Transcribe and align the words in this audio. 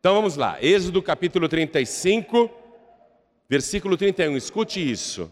Então 0.00 0.14
vamos 0.14 0.34
lá, 0.34 0.56
Êxodo 0.62 1.02
capítulo 1.02 1.46
35, 1.46 2.50
versículo 3.46 3.98
31, 3.98 4.34
escute 4.34 4.80
isso. 4.80 5.30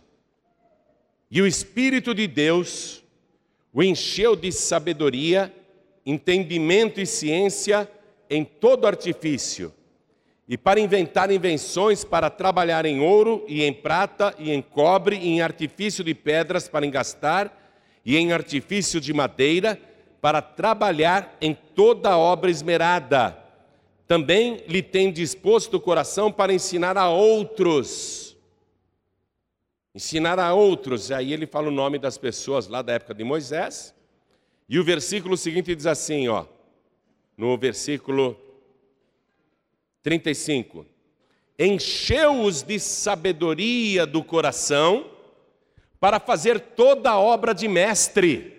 E 1.30 1.40
o 1.40 1.46
Espírito 1.46 2.14
de 2.14 2.26
Deus 2.26 3.02
o 3.72 3.82
encheu 3.82 4.36
de 4.36 4.52
sabedoria, 4.52 5.50
entendimento 6.04 7.00
e 7.00 7.06
ciência 7.06 7.90
em 8.28 8.44
todo 8.44 8.86
artifício, 8.86 9.72
e 10.46 10.58
para 10.58 10.78
inventar 10.78 11.30
invenções 11.30 12.04
para 12.04 12.28
trabalhar 12.28 12.84
em 12.84 13.00
ouro 13.00 13.46
e 13.48 13.64
em 13.64 13.72
prata 13.72 14.34
e 14.38 14.52
em 14.52 14.60
cobre 14.60 15.16
e 15.16 15.28
em 15.28 15.40
artifício 15.40 16.04
de 16.04 16.12
pedras 16.12 16.68
para 16.68 16.84
engastar 16.84 17.50
e 18.04 18.18
em 18.18 18.32
artifício 18.32 19.00
de 19.00 19.14
madeira 19.14 19.80
para 20.20 20.42
trabalhar 20.42 21.38
em 21.40 21.54
toda 21.54 22.18
obra 22.18 22.50
esmerada. 22.50 23.47
Também 24.08 24.64
lhe 24.66 24.82
tem 24.82 25.12
disposto 25.12 25.74
o 25.74 25.80
coração 25.80 26.32
para 26.32 26.50
ensinar 26.52 26.96
a 26.96 27.10
outros. 27.10 28.34
Ensinar 29.94 30.38
a 30.38 30.54
outros, 30.54 31.10
e 31.10 31.14
aí 31.14 31.32
ele 31.32 31.46
fala 31.46 31.68
o 31.68 31.72
nome 31.72 31.98
das 31.98 32.16
pessoas 32.16 32.68
lá 32.68 32.80
da 32.80 32.94
época 32.94 33.12
de 33.14 33.22
Moisés. 33.22 33.94
E 34.66 34.78
o 34.78 34.84
versículo 34.84 35.36
seguinte 35.36 35.74
diz 35.74 35.86
assim, 35.86 36.26
ó, 36.26 36.46
no 37.36 37.58
versículo 37.58 38.34
35: 40.02 40.86
Encheu-os 41.58 42.62
de 42.62 42.80
sabedoria 42.80 44.06
do 44.06 44.24
coração 44.24 45.10
para 46.00 46.18
fazer 46.18 46.60
toda 46.60 47.10
a 47.10 47.18
obra 47.18 47.52
de 47.52 47.68
mestre. 47.68 48.56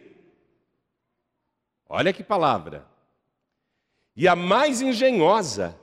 Olha 1.88 2.14
que 2.14 2.24
palavra. 2.24 2.86
E 4.20 4.28
a 4.28 4.36
mais 4.36 4.82
engenhosa, 4.82 5.74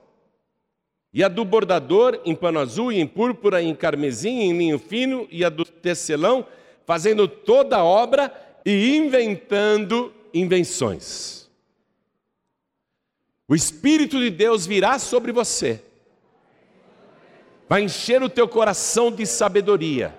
e 1.11 1.25
a 1.25 1.29
do 1.29 1.43
bordador 1.43 2.21
em 2.23 2.35
pano 2.35 2.61
azul, 2.61 2.93
e 2.93 3.01
em 3.01 3.07
púrpura, 3.07 3.63
e 3.63 3.67
em 3.67 3.75
carmesim, 3.75 4.41
e 4.41 4.43
em 4.43 4.59
linho 4.59 4.79
fino, 4.79 5.27
e 5.31 5.43
a 5.43 5.49
do 5.49 5.65
tecelão, 5.65 6.47
fazendo 6.85 7.27
toda 7.27 7.79
a 7.79 7.85
obra 7.85 8.31
e 8.63 8.95
inventando 8.95 10.13
invenções. 10.35 11.49
O 13.49 13.55
Espírito 13.55 14.21
de 14.21 14.29
Deus 14.29 14.67
virá 14.67 14.99
sobre 14.99 15.33
você, 15.33 15.83
vai 17.67 17.85
encher 17.85 18.23
o 18.23 18.29
teu 18.29 18.47
coração 18.47 19.11
de 19.11 19.25
sabedoria, 19.25 20.15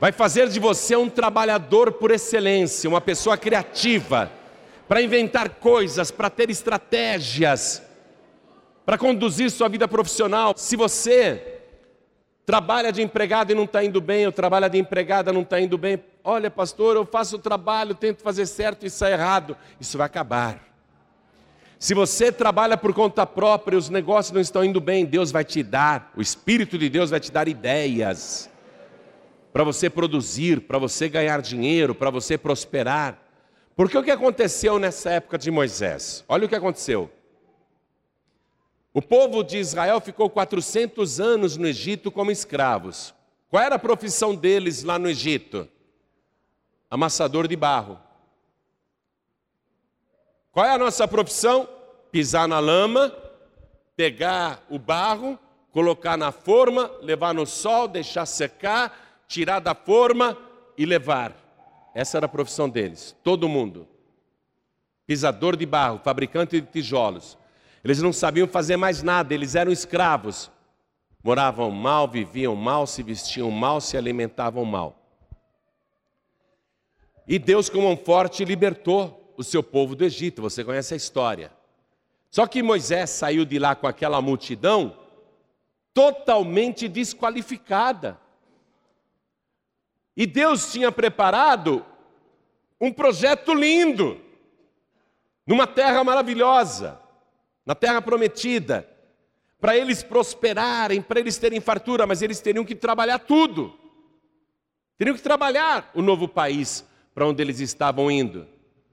vai 0.00 0.10
fazer 0.10 0.48
de 0.48 0.58
você 0.58 0.96
um 0.96 1.08
trabalhador 1.08 1.92
por 1.92 2.10
excelência, 2.10 2.90
uma 2.90 3.00
pessoa 3.00 3.36
criativa, 3.36 4.32
para 4.88 5.02
inventar 5.02 5.50
coisas, 5.50 6.10
para 6.10 6.30
ter 6.30 6.48
estratégias, 6.48 7.82
para 8.86 8.96
conduzir 8.96 9.50
sua 9.50 9.68
vida 9.68 9.86
profissional. 9.86 10.54
Se 10.56 10.74
você 10.74 11.60
trabalha 12.46 12.90
de 12.90 13.02
empregado 13.02 13.52
e 13.52 13.54
não 13.54 13.64
está 13.64 13.84
indo 13.84 14.00
bem, 14.00 14.24
ou 14.24 14.32
trabalha 14.32 14.70
de 14.70 14.78
empregada 14.78 15.30
e 15.30 15.34
não 15.34 15.42
está 15.42 15.60
indo 15.60 15.76
bem, 15.76 16.02
olha, 16.24 16.50
pastor, 16.50 16.96
eu 16.96 17.04
faço 17.04 17.36
o 17.36 17.38
trabalho, 17.38 17.94
tento 17.94 18.22
fazer 18.22 18.46
certo 18.46 18.86
e 18.86 18.90
sai 18.90 19.12
errado. 19.12 19.54
Isso 19.78 19.98
vai 19.98 20.06
acabar. 20.06 20.66
Se 21.78 21.92
você 21.92 22.32
trabalha 22.32 22.76
por 22.76 22.94
conta 22.94 23.26
própria 23.26 23.76
e 23.76 23.78
os 23.78 23.90
negócios 23.90 24.32
não 24.32 24.40
estão 24.40 24.64
indo 24.64 24.80
bem, 24.80 25.04
Deus 25.04 25.30
vai 25.30 25.44
te 25.44 25.62
dar, 25.62 26.10
o 26.16 26.22
Espírito 26.22 26.78
de 26.78 26.88
Deus 26.88 27.10
vai 27.10 27.20
te 27.20 27.30
dar 27.30 27.46
ideias 27.46 28.50
para 29.52 29.62
você 29.62 29.90
produzir, 29.90 30.62
para 30.62 30.78
você 30.78 31.08
ganhar 31.08 31.42
dinheiro, 31.42 31.94
para 31.94 32.10
você 32.10 32.38
prosperar. 32.38 33.27
Porque 33.78 33.96
o 33.96 34.02
que 34.02 34.10
aconteceu 34.10 34.76
nessa 34.76 35.08
época 35.08 35.38
de 35.38 35.52
Moisés? 35.52 36.24
Olha 36.28 36.46
o 36.46 36.48
que 36.48 36.56
aconteceu. 36.56 37.08
O 38.92 39.00
povo 39.00 39.44
de 39.44 39.56
Israel 39.56 40.00
ficou 40.00 40.28
400 40.28 41.20
anos 41.20 41.56
no 41.56 41.64
Egito 41.64 42.10
como 42.10 42.32
escravos. 42.32 43.14
Qual 43.48 43.62
era 43.62 43.76
a 43.76 43.78
profissão 43.78 44.34
deles 44.34 44.82
lá 44.82 44.98
no 44.98 45.08
Egito? 45.08 45.68
Amassador 46.90 47.46
de 47.46 47.54
barro. 47.54 48.00
Qual 50.50 50.66
é 50.66 50.72
a 50.72 50.78
nossa 50.78 51.06
profissão? 51.06 51.68
Pisar 52.10 52.48
na 52.48 52.58
lama, 52.58 53.14
pegar 53.94 54.60
o 54.68 54.76
barro, 54.76 55.38
colocar 55.70 56.16
na 56.16 56.32
forma, 56.32 56.90
levar 57.00 57.32
no 57.32 57.46
sol, 57.46 57.86
deixar 57.86 58.26
secar, 58.26 59.22
tirar 59.28 59.60
da 59.60 59.72
forma 59.72 60.36
e 60.76 60.84
levar. 60.84 61.47
Essa 61.98 62.16
era 62.16 62.26
a 62.26 62.28
profissão 62.28 62.68
deles, 62.68 63.16
todo 63.24 63.48
mundo. 63.48 63.88
Pisador 65.04 65.56
de 65.56 65.66
barro, 65.66 65.98
fabricante 65.98 66.60
de 66.60 66.66
tijolos. 66.68 67.36
Eles 67.82 68.00
não 68.00 68.12
sabiam 68.12 68.46
fazer 68.46 68.76
mais 68.76 69.02
nada, 69.02 69.34
eles 69.34 69.56
eram 69.56 69.72
escravos. 69.72 70.48
Moravam 71.24 71.72
mal, 71.72 72.06
viviam 72.06 72.54
mal, 72.54 72.86
se 72.86 73.02
vestiam 73.02 73.50
mal, 73.50 73.80
se 73.80 73.96
alimentavam 73.96 74.64
mal. 74.64 74.96
E 77.26 77.36
Deus, 77.36 77.68
como 77.68 77.90
um 77.90 77.96
forte, 77.96 78.44
libertou 78.44 79.34
o 79.36 79.42
seu 79.42 79.60
povo 79.60 79.96
do 79.96 80.04
Egito, 80.04 80.40
você 80.40 80.62
conhece 80.62 80.94
a 80.94 80.96
história. 80.96 81.50
Só 82.30 82.46
que 82.46 82.62
Moisés 82.62 83.10
saiu 83.10 83.44
de 83.44 83.58
lá 83.58 83.74
com 83.74 83.88
aquela 83.88 84.22
multidão 84.22 84.96
totalmente 85.92 86.86
desqualificada. 86.86 88.20
E 90.16 90.26
Deus 90.26 90.72
tinha 90.72 90.90
preparado 90.90 91.86
um 92.80 92.92
projeto 92.92 93.52
lindo, 93.54 94.20
numa 95.46 95.66
terra 95.66 96.04
maravilhosa, 96.04 97.00
na 97.64 97.74
terra 97.74 98.00
prometida, 98.00 98.88
para 99.60 99.76
eles 99.76 100.02
prosperarem, 100.02 101.02
para 101.02 101.18
eles 101.20 101.36
terem 101.36 101.60
fartura, 101.60 102.06
mas 102.06 102.22
eles 102.22 102.40
teriam 102.40 102.64
que 102.64 102.74
trabalhar 102.74 103.18
tudo. 103.18 103.76
Teriam 104.96 105.16
que 105.16 105.22
trabalhar 105.22 105.90
o 105.94 106.02
novo 106.02 106.28
país 106.28 106.84
para 107.14 107.26
onde 107.26 107.42
eles 107.42 107.60
estavam 107.60 108.10
indo 108.10 108.46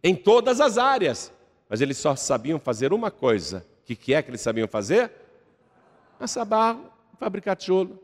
em 0.04 0.16
todas 0.16 0.62
as 0.62 0.78
áreas. 0.78 1.34
Mas 1.68 1.82
eles 1.82 1.98
só 1.98 2.16
sabiam 2.16 2.60
fazer 2.60 2.94
uma 2.94 3.10
coisa. 3.10 3.66
O 3.82 3.86
que, 3.86 3.96
que 3.96 4.14
é 4.14 4.22
que 4.22 4.30
eles 4.30 4.42
sabiam 4.42 4.68
fazer? 4.68 5.12
Assar 6.20 6.46
barro, 6.46 6.92
fabricar 7.20 7.56
tijolo. 7.56 8.00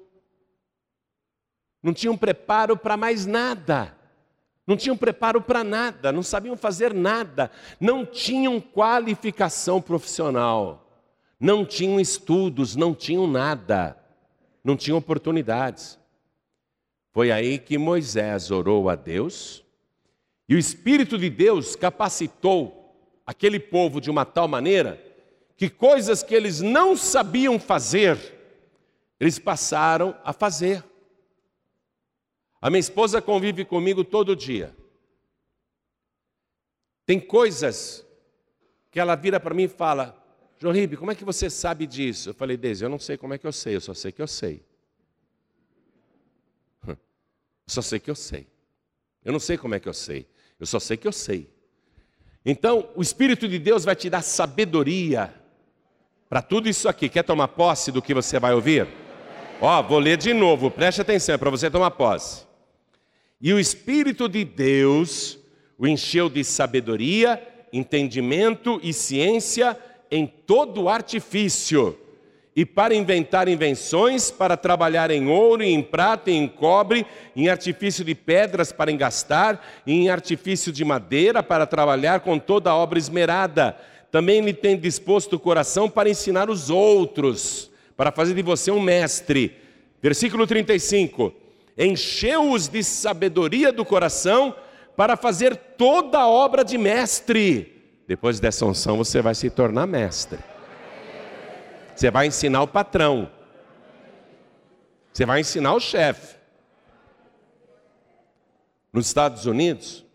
Não 1.81 1.93
tinham 1.93 2.17
preparo 2.17 2.75
para 2.75 2.97
mais 2.97 3.25
nada. 3.25 3.95
Não 4.65 4.77
tinham 4.77 4.95
preparo 4.95 5.41
para 5.41 5.63
nada, 5.63 6.11
não 6.11 6.21
sabiam 6.21 6.55
fazer 6.55 6.93
nada, 6.93 7.49
não 7.79 8.05
tinham 8.05 8.61
qualificação 8.61 9.81
profissional, 9.81 10.87
não 11.39 11.65
tinham 11.65 11.99
estudos, 11.99 12.75
não 12.75 12.93
tinham 12.93 13.25
nada, 13.27 13.97
não 14.63 14.77
tinham 14.77 14.97
oportunidades. 14.97 15.99
Foi 17.11 17.31
aí 17.31 17.57
que 17.57 17.77
Moisés 17.77 18.51
orou 18.51 18.89
a 18.89 18.95
Deus 18.95 19.63
e 20.47 20.55
o 20.55 20.59
Espírito 20.59 21.17
de 21.17 21.29
Deus 21.29 21.75
capacitou 21.75 22.81
aquele 23.25 23.59
povo 23.59 23.99
de 23.99 24.09
uma 24.09 24.25
tal 24.25 24.47
maneira 24.47 25.01
que 25.57 25.69
coisas 25.69 26.23
que 26.23 26.33
eles 26.33 26.59
não 26.59 26.95
sabiam 26.95 27.59
fazer, 27.59 28.17
eles 29.19 29.37
passaram 29.37 30.15
a 30.23 30.33
fazer. 30.33 30.83
A 32.61 32.69
minha 32.69 32.79
esposa 32.79 33.21
convive 33.21 33.65
comigo 33.65 34.03
todo 34.03 34.35
dia. 34.35 34.75
Tem 37.05 37.19
coisas 37.19 38.05
que 38.91 38.99
ela 38.99 39.15
vira 39.15 39.39
para 39.39 39.55
mim 39.55 39.63
e 39.63 39.67
fala: 39.67 40.15
Joribe, 40.59 40.95
como 40.95 41.09
é 41.09 41.15
que 41.15 41.25
você 41.25 41.49
sabe 41.49 41.87
disso? 41.87 42.29
Eu 42.29 42.33
falei, 42.35 42.55
Deise, 42.55 42.83
eu 42.83 42.89
não 42.89 42.99
sei 42.99 43.17
como 43.17 43.33
é 43.33 43.37
que 43.39 43.47
eu 43.47 43.51
sei, 43.51 43.75
eu 43.75 43.81
só 43.81 43.95
sei 43.95 44.11
que 44.11 44.21
eu 44.21 44.27
sei. 44.27 44.63
Eu 46.87 46.97
só 47.65 47.81
sei 47.81 47.99
que 47.99 48.11
eu 48.11 48.15
sei. 48.15 48.47
Eu 49.25 49.33
não 49.33 49.39
sei 49.39 49.57
como 49.57 49.73
é 49.73 49.79
que 49.79 49.89
eu 49.89 49.93
sei. 49.93 50.27
Eu 50.59 50.67
só 50.67 50.79
sei 50.79 50.97
que 50.97 51.07
eu 51.07 51.11
sei. 51.11 51.49
Então, 52.45 52.89
o 52.95 53.01
Espírito 53.01 53.47
de 53.47 53.57
Deus 53.57 53.83
vai 53.83 53.95
te 53.95 54.09
dar 54.09 54.21
sabedoria 54.21 55.33
para 56.29 56.41
tudo 56.41 56.69
isso 56.69 56.87
aqui. 56.87 57.09
Quer 57.09 57.23
tomar 57.23 57.47
posse 57.49 57.91
do 57.91 58.01
que 58.01 58.13
você 58.13 58.39
vai 58.39 58.53
ouvir? 58.53 58.87
Ó, 59.59 59.81
vou 59.83 59.99
ler 59.99 60.17
de 60.17 60.33
novo, 60.33 60.69
preste 60.71 61.01
atenção, 61.01 61.35
é 61.35 61.37
para 61.37 61.49
você 61.49 61.69
tomar 61.69 61.91
posse. 61.91 62.50
E 63.41 63.53
o 63.53 63.59
Espírito 63.59 64.29
de 64.29 64.45
Deus 64.45 65.39
o 65.77 65.87
encheu 65.87 66.29
de 66.29 66.43
sabedoria, 66.43 67.41
entendimento 67.73 68.79
e 68.83 68.93
ciência 68.93 69.77
em 70.11 70.27
todo 70.27 70.87
artifício 70.87 71.97
e 72.55 72.65
para 72.65 72.93
inventar 72.93 73.47
invenções, 73.47 74.29
para 74.29 74.57
trabalhar 74.57 75.09
em 75.09 75.27
ouro, 75.27 75.63
em 75.63 75.81
prata, 75.81 76.29
em 76.29 76.47
cobre, 76.47 77.05
em 77.35 77.47
artifício 77.47 78.03
de 78.03 78.13
pedras 78.13 78.71
para 78.71 78.91
engastar, 78.91 79.61
e 79.87 79.93
em 79.93 80.09
artifício 80.09 80.71
de 80.71 80.83
madeira 80.83 81.41
para 81.41 81.65
trabalhar 81.65 82.19
com 82.19 82.37
toda 82.37 82.69
a 82.69 82.75
obra 82.75 82.99
esmerada. 82.99 83.77
Também 84.11 84.41
lhe 84.41 84.53
tem 84.53 84.77
disposto 84.77 85.33
o 85.33 85.39
coração 85.39 85.89
para 85.89 86.09
ensinar 86.09 86.49
os 86.49 86.69
outros, 86.69 87.71
para 87.95 88.11
fazer 88.11 88.33
de 88.33 88.41
você 88.41 88.69
um 88.69 88.81
mestre. 88.81 89.55
Versículo 90.01 90.45
35: 90.45 91.33
Encheu-os 91.83 92.67
de 92.67 92.83
sabedoria 92.83 93.73
do 93.73 93.83
coração 93.83 94.55
para 94.95 95.17
fazer 95.17 95.55
toda 95.55 96.19
a 96.19 96.27
obra 96.27 96.63
de 96.63 96.77
mestre. 96.77 98.03
Depois 98.07 98.39
dessa 98.39 98.63
unção 98.67 98.97
você 98.97 99.19
vai 99.19 99.33
se 99.33 99.49
tornar 99.49 99.87
mestre. 99.87 100.37
Você 101.95 102.11
vai 102.11 102.27
ensinar 102.27 102.61
o 102.61 102.67
patrão. 102.67 103.31
Você 105.11 105.25
vai 105.25 105.39
ensinar 105.39 105.73
o 105.73 105.79
chefe. 105.79 106.35
Nos 108.93 109.07
Estados 109.07 109.47
Unidos, 109.47 110.05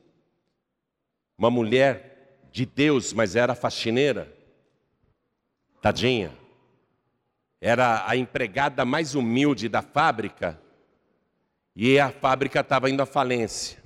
uma 1.37 1.51
mulher 1.51 2.47
de 2.53 2.65
Deus, 2.65 3.13
mas 3.13 3.35
era 3.35 3.57
faxineira, 3.57 4.33
tadinha, 5.83 6.33
era 7.61 8.09
a 8.09 8.17
empregada 8.17 8.85
mais 8.85 9.17
humilde 9.17 9.69
da 9.69 9.83
fábrica, 9.83 10.61
e 11.77 12.01
a 12.01 12.11
fábrica 12.11 12.61
estava 12.61 12.89
indo 12.89 13.03
à 13.03 13.07
falência. 13.07 13.85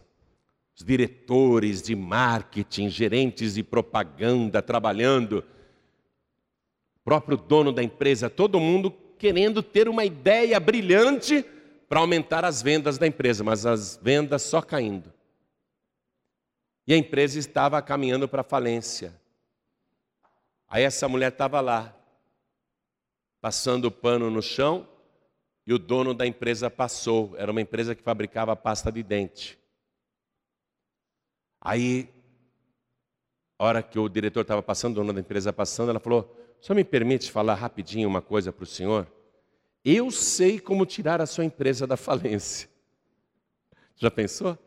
Os 0.77 0.85
diretores 0.85 1.83
de 1.83 1.97
marketing, 1.97 2.89
gerentes 2.89 3.55
de 3.55 3.65
propaganda 3.65 4.63
trabalhando, 4.63 5.45
o 6.95 7.01
próprio 7.03 7.37
dono 7.37 7.73
da 7.73 7.83
empresa, 7.83 8.31
todo 8.31 8.61
mundo 8.61 8.93
querendo 9.19 9.61
ter 9.61 9.89
uma 9.89 10.05
ideia 10.05 10.61
brilhante 10.61 11.45
para 11.89 11.99
aumentar 11.99 12.45
as 12.45 12.63
vendas 12.63 12.97
da 12.97 13.09
empresa, 13.09 13.43
mas 13.43 13.67
as 13.67 13.99
vendas 14.01 14.43
só 14.43 14.63
caindo. 14.63 15.13
E 16.87 16.95
a 16.95 16.97
empresa 16.97 17.41
estava 17.41 17.83
caminhando 17.83 18.29
para 18.29 18.43
a 18.43 18.45
falência. 18.45 19.21
Aí 20.69 20.85
essa 20.85 21.09
mulher 21.09 21.33
estava 21.33 21.61
lá, 21.61 21.95
passando 23.41 23.87
o 23.87 23.91
pano 23.91 24.31
no 24.31 24.41
chão, 24.41 24.89
e 25.71 25.73
o 25.73 25.79
dono 25.79 26.13
da 26.13 26.27
empresa 26.27 26.69
passou. 26.69 27.33
Era 27.37 27.53
uma 27.53 27.61
empresa 27.61 27.95
que 27.95 28.03
fabricava 28.03 28.57
pasta 28.57 28.91
de 28.91 29.05
dente. 29.05 29.57
Aí, 31.61 32.13
a 33.57 33.65
hora 33.67 33.81
que 33.81 33.97
o 33.97 34.09
diretor 34.09 34.41
estava 34.41 34.65
passando, 34.65 34.95
o 34.95 34.95
dono 34.97 35.13
da 35.13 35.21
empresa 35.21 35.53
passando, 35.53 35.91
ela 35.91 36.01
falou: 36.01 36.37
só 36.61 36.75
me 36.75 36.83
permite 36.83 37.31
falar 37.31 37.55
rapidinho 37.55 38.09
uma 38.09 38.21
coisa 38.21 38.53
para 38.53 38.65
o 38.65 38.67
senhor? 38.67 39.07
Eu 39.85 40.11
sei 40.11 40.59
como 40.59 40.85
tirar 40.85 41.21
a 41.21 41.27
sua 41.27 41.45
empresa 41.45 41.87
da 41.87 41.95
falência. 41.97 42.69
Já 43.95 44.11
pensou? 44.11 44.59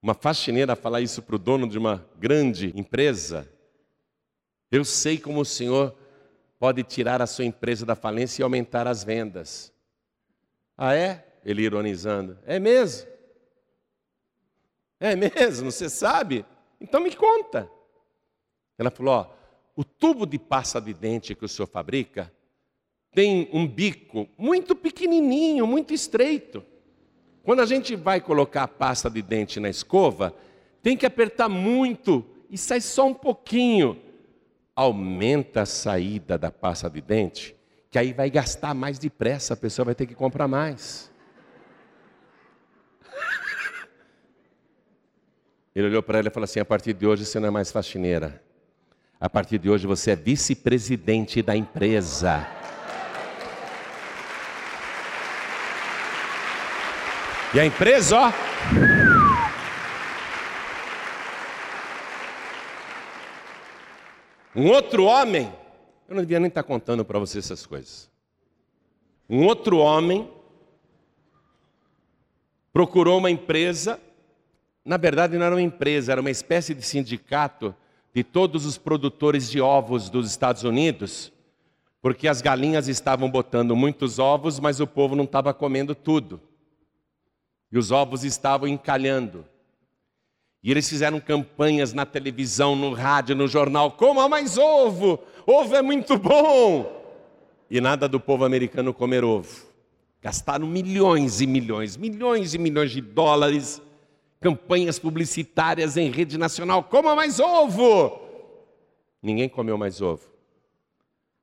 Uma 0.00 0.14
faxineira 0.14 0.76
falar 0.76 1.00
isso 1.00 1.22
para 1.22 1.34
o 1.34 1.40
dono 1.40 1.68
de 1.68 1.76
uma 1.76 2.08
grande 2.20 2.72
empresa. 2.78 3.52
Eu 4.70 4.84
sei 4.84 5.18
como 5.18 5.40
o 5.40 5.44
senhor 5.44 5.92
pode 6.56 6.84
tirar 6.84 7.20
a 7.20 7.26
sua 7.26 7.44
empresa 7.44 7.84
da 7.84 7.96
falência 7.96 8.42
e 8.42 8.44
aumentar 8.44 8.86
as 8.86 9.02
vendas. 9.02 9.71
Ah, 10.76 10.94
é? 10.94 11.26
Ele 11.44 11.62
ironizando. 11.62 12.38
É 12.44 12.58
mesmo? 12.58 13.08
É 14.98 15.16
mesmo? 15.16 15.70
Você 15.70 15.88
sabe? 15.88 16.44
Então 16.80 17.00
me 17.00 17.14
conta. 17.14 17.70
Ela 18.78 18.90
falou: 18.90 19.14
ó, 19.14 19.26
o 19.76 19.84
tubo 19.84 20.26
de 20.26 20.38
pasta 20.38 20.80
de 20.80 20.92
dente 20.92 21.34
que 21.34 21.44
o 21.44 21.48
senhor 21.48 21.66
fabrica 21.66 22.32
tem 23.12 23.48
um 23.52 23.66
bico 23.66 24.28
muito 24.38 24.74
pequenininho, 24.74 25.66
muito 25.66 25.92
estreito. 25.92 26.64
Quando 27.42 27.60
a 27.60 27.66
gente 27.66 27.96
vai 27.96 28.20
colocar 28.20 28.64
a 28.64 28.68
pasta 28.68 29.10
de 29.10 29.20
dente 29.20 29.58
na 29.58 29.68
escova, 29.68 30.34
tem 30.82 30.96
que 30.96 31.04
apertar 31.04 31.48
muito 31.48 32.24
e 32.48 32.56
sai 32.56 32.80
só 32.80 33.06
um 33.06 33.14
pouquinho. 33.14 34.00
Aumenta 34.74 35.62
a 35.62 35.66
saída 35.66 36.38
da 36.38 36.50
pasta 36.50 36.88
de 36.88 37.00
dente, 37.00 37.54
que 37.92 37.98
aí 37.98 38.12
vai 38.14 38.30
gastar 38.30 38.72
mais 38.72 38.98
depressa, 38.98 39.52
a 39.52 39.56
pessoa 39.56 39.84
vai 39.84 39.94
ter 39.94 40.06
que 40.06 40.14
comprar 40.14 40.48
mais. 40.48 41.12
Ele 45.76 45.88
olhou 45.88 46.02
para 46.02 46.18
ela 46.18 46.28
e 46.28 46.30
falou 46.30 46.44
assim: 46.44 46.58
a 46.58 46.64
partir 46.64 46.94
de 46.94 47.06
hoje 47.06 47.26
você 47.26 47.38
não 47.38 47.48
é 47.48 47.50
mais 47.50 47.70
faxineira. 47.70 48.42
A 49.20 49.28
partir 49.28 49.58
de 49.58 49.68
hoje 49.68 49.86
você 49.86 50.12
é 50.12 50.16
vice-presidente 50.16 51.42
da 51.42 51.54
empresa. 51.54 52.48
E 57.52 57.60
a 57.60 57.66
empresa, 57.66 58.16
ó. 58.16 58.32
Um 64.56 64.68
outro 64.68 65.04
homem, 65.04 65.52
eu 66.12 66.16
não 66.16 66.22
devia 66.22 66.38
nem 66.38 66.48
estar 66.48 66.62
contando 66.62 67.04
para 67.04 67.18
você 67.18 67.38
essas 67.38 67.64
coisas. 67.64 68.10
Um 69.28 69.46
outro 69.46 69.78
homem 69.78 70.30
procurou 72.72 73.18
uma 73.18 73.30
empresa, 73.30 73.98
na 74.84 74.98
verdade 74.98 75.38
não 75.38 75.46
era 75.46 75.54
uma 75.54 75.62
empresa, 75.62 76.12
era 76.12 76.20
uma 76.20 76.30
espécie 76.30 76.74
de 76.74 76.82
sindicato 76.82 77.74
de 78.14 78.22
todos 78.22 78.66
os 78.66 78.76
produtores 78.76 79.50
de 79.50 79.58
ovos 79.60 80.10
dos 80.10 80.28
Estados 80.28 80.64
Unidos, 80.64 81.32
porque 82.02 82.28
as 82.28 82.42
galinhas 82.42 82.88
estavam 82.88 83.30
botando 83.30 83.74
muitos 83.74 84.18
ovos, 84.18 84.60
mas 84.60 84.80
o 84.80 84.86
povo 84.86 85.16
não 85.16 85.24
estava 85.24 85.54
comendo 85.54 85.94
tudo. 85.94 86.40
E 87.70 87.78
os 87.78 87.90
ovos 87.90 88.22
estavam 88.22 88.68
encalhando. 88.68 89.46
E 90.62 90.70
eles 90.70 90.88
fizeram 90.88 91.18
campanhas 91.18 91.92
na 91.92 92.06
televisão, 92.06 92.76
no 92.76 92.92
rádio, 92.92 93.34
no 93.34 93.48
jornal: 93.48 93.90
coma 93.92 94.28
mais 94.28 94.56
ovo, 94.56 95.18
ovo 95.44 95.74
é 95.74 95.82
muito 95.82 96.16
bom. 96.16 97.02
E 97.68 97.80
nada 97.80 98.08
do 98.08 98.20
povo 98.20 98.44
americano 98.44 98.94
comer 98.94 99.24
ovo. 99.24 99.66
Gastaram 100.20 100.66
milhões 100.66 101.40
e 101.40 101.46
milhões, 101.46 101.96
milhões 101.96 102.54
e 102.54 102.58
milhões 102.58 102.92
de 102.92 103.00
dólares 103.00 103.82
campanhas 104.40 104.98
publicitárias 104.98 105.96
em 105.96 106.10
rede 106.10 106.38
nacional: 106.38 106.84
coma 106.84 107.16
mais 107.16 107.40
ovo! 107.40 108.20
Ninguém 109.20 109.48
comeu 109.48 109.76
mais 109.76 110.00
ovo. 110.00 110.30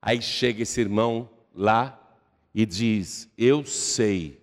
Aí 0.02 0.22
chega 0.22 0.64
esse 0.64 0.80
irmão 0.80 1.30
lá 1.54 2.00
e 2.56 2.66
diz: 2.66 3.30
Eu 3.38 3.66
sei 3.66 4.40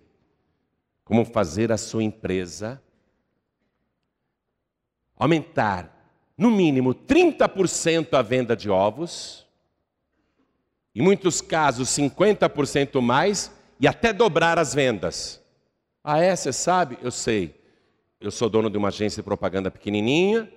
como 1.03 1.25
fazer 1.25 1.71
a 1.71 1.77
sua 1.77 2.03
empresa 2.03 2.81
aumentar, 5.17 5.93
no 6.37 6.51
mínimo, 6.51 6.93
30% 6.93 8.13
a 8.13 8.21
venda 8.21 8.55
de 8.55 8.69
ovos, 8.69 9.45
em 10.93 11.01
muitos 11.01 11.41
casos, 11.41 11.89
50% 11.89 13.01
mais, 13.01 13.51
e 13.79 13.87
até 13.87 14.11
dobrar 14.11 14.57
as 14.57 14.73
vendas. 14.73 15.41
Ah, 16.03 16.19
é? 16.19 16.35
Você 16.35 16.51
sabe? 16.53 16.97
Eu 17.01 17.11
sei. 17.11 17.55
Eu 18.19 18.31
sou 18.31 18.49
dono 18.49 18.69
de 18.69 18.77
uma 18.77 18.87
agência 18.87 19.21
de 19.21 19.25
propaganda 19.25 19.69
pequenininha, 19.69 20.51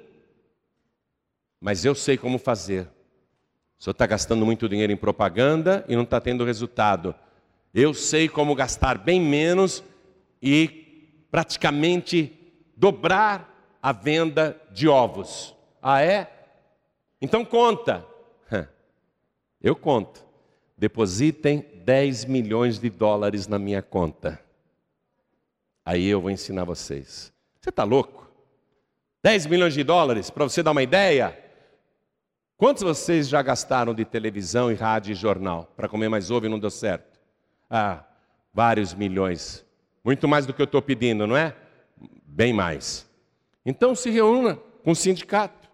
mas 1.60 1.84
eu 1.84 1.94
sei 1.94 2.16
como 2.16 2.38
fazer. 2.38 2.88
O 3.78 3.84
senhor 3.84 3.92
está 3.92 4.06
gastando 4.06 4.46
muito 4.46 4.68
dinheiro 4.68 4.92
em 4.92 4.96
propaganda 4.96 5.84
e 5.88 5.94
não 5.94 6.04
está 6.04 6.20
tendo 6.20 6.44
resultado. 6.44 7.14
Eu 7.74 7.92
sei 7.92 8.28
como 8.28 8.54
gastar 8.54 8.96
bem 8.96 9.20
menos 9.20 9.82
e 10.42 11.24
praticamente 11.30 12.32
dobrar 12.76 13.49
a 13.82 13.92
venda 13.92 14.60
de 14.70 14.88
ovos. 14.88 15.54
Ah, 15.82 16.02
é? 16.02 16.30
Então 17.20 17.44
conta. 17.44 18.06
Eu 19.60 19.76
conto. 19.76 20.24
Depositem 20.76 21.64
10 21.84 22.24
milhões 22.24 22.78
de 22.78 22.88
dólares 22.88 23.46
na 23.46 23.58
minha 23.58 23.82
conta. 23.82 24.40
Aí 25.84 26.06
eu 26.06 26.20
vou 26.20 26.30
ensinar 26.30 26.64
vocês. 26.64 27.32
Você 27.60 27.68
está 27.68 27.84
louco? 27.84 28.30
10 29.22 29.46
milhões 29.46 29.74
de 29.74 29.82
dólares, 29.82 30.30
para 30.30 30.44
você 30.44 30.62
dar 30.62 30.70
uma 30.70 30.82
ideia? 30.82 31.38
Quantos 32.56 32.82
vocês 32.82 33.28
já 33.28 33.42
gastaram 33.42 33.92
de 33.92 34.04
televisão 34.04 34.70
e 34.70 34.74
rádio 34.74 35.12
e 35.12 35.14
jornal 35.14 35.70
para 35.76 35.88
comer 35.88 36.08
mais 36.08 36.30
ovo 36.30 36.46
e 36.46 36.48
não 36.48 36.58
deu 36.58 36.70
certo? 36.70 37.18
Ah, 37.68 38.04
vários 38.54 38.94
milhões. 38.94 39.64
Muito 40.04 40.28
mais 40.28 40.46
do 40.46 40.54
que 40.54 40.62
eu 40.62 40.64
estou 40.64 40.80
pedindo, 40.80 41.26
não 41.26 41.36
é? 41.36 41.54
Bem 42.24 42.52
mais. 42.52 43.09
Então 43.64 43.94
se 43.94 44.10
reúna 44.10 44.56
com 44.82 44.92
o 44.92 44.96
sindicato. 44.96 45.68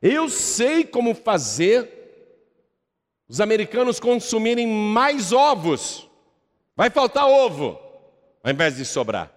Eu 0.00 0.28
sei 0.28 0.84
como 0.84 1.14
fazer 1.14 1.90
os 3.28 3.40
americanos 3.40 3.98
consumirem 3.98 4.66
mais 4.66 5.32
ovos. 5.32 6.08
Vai 6.76 6.90
faltar 6.90 7.26
ovo, 7.26 7.80
ao 8.42 8.50
invés 8.52 8.76
de 8.76 8.84
sobrar. 8.84 9.32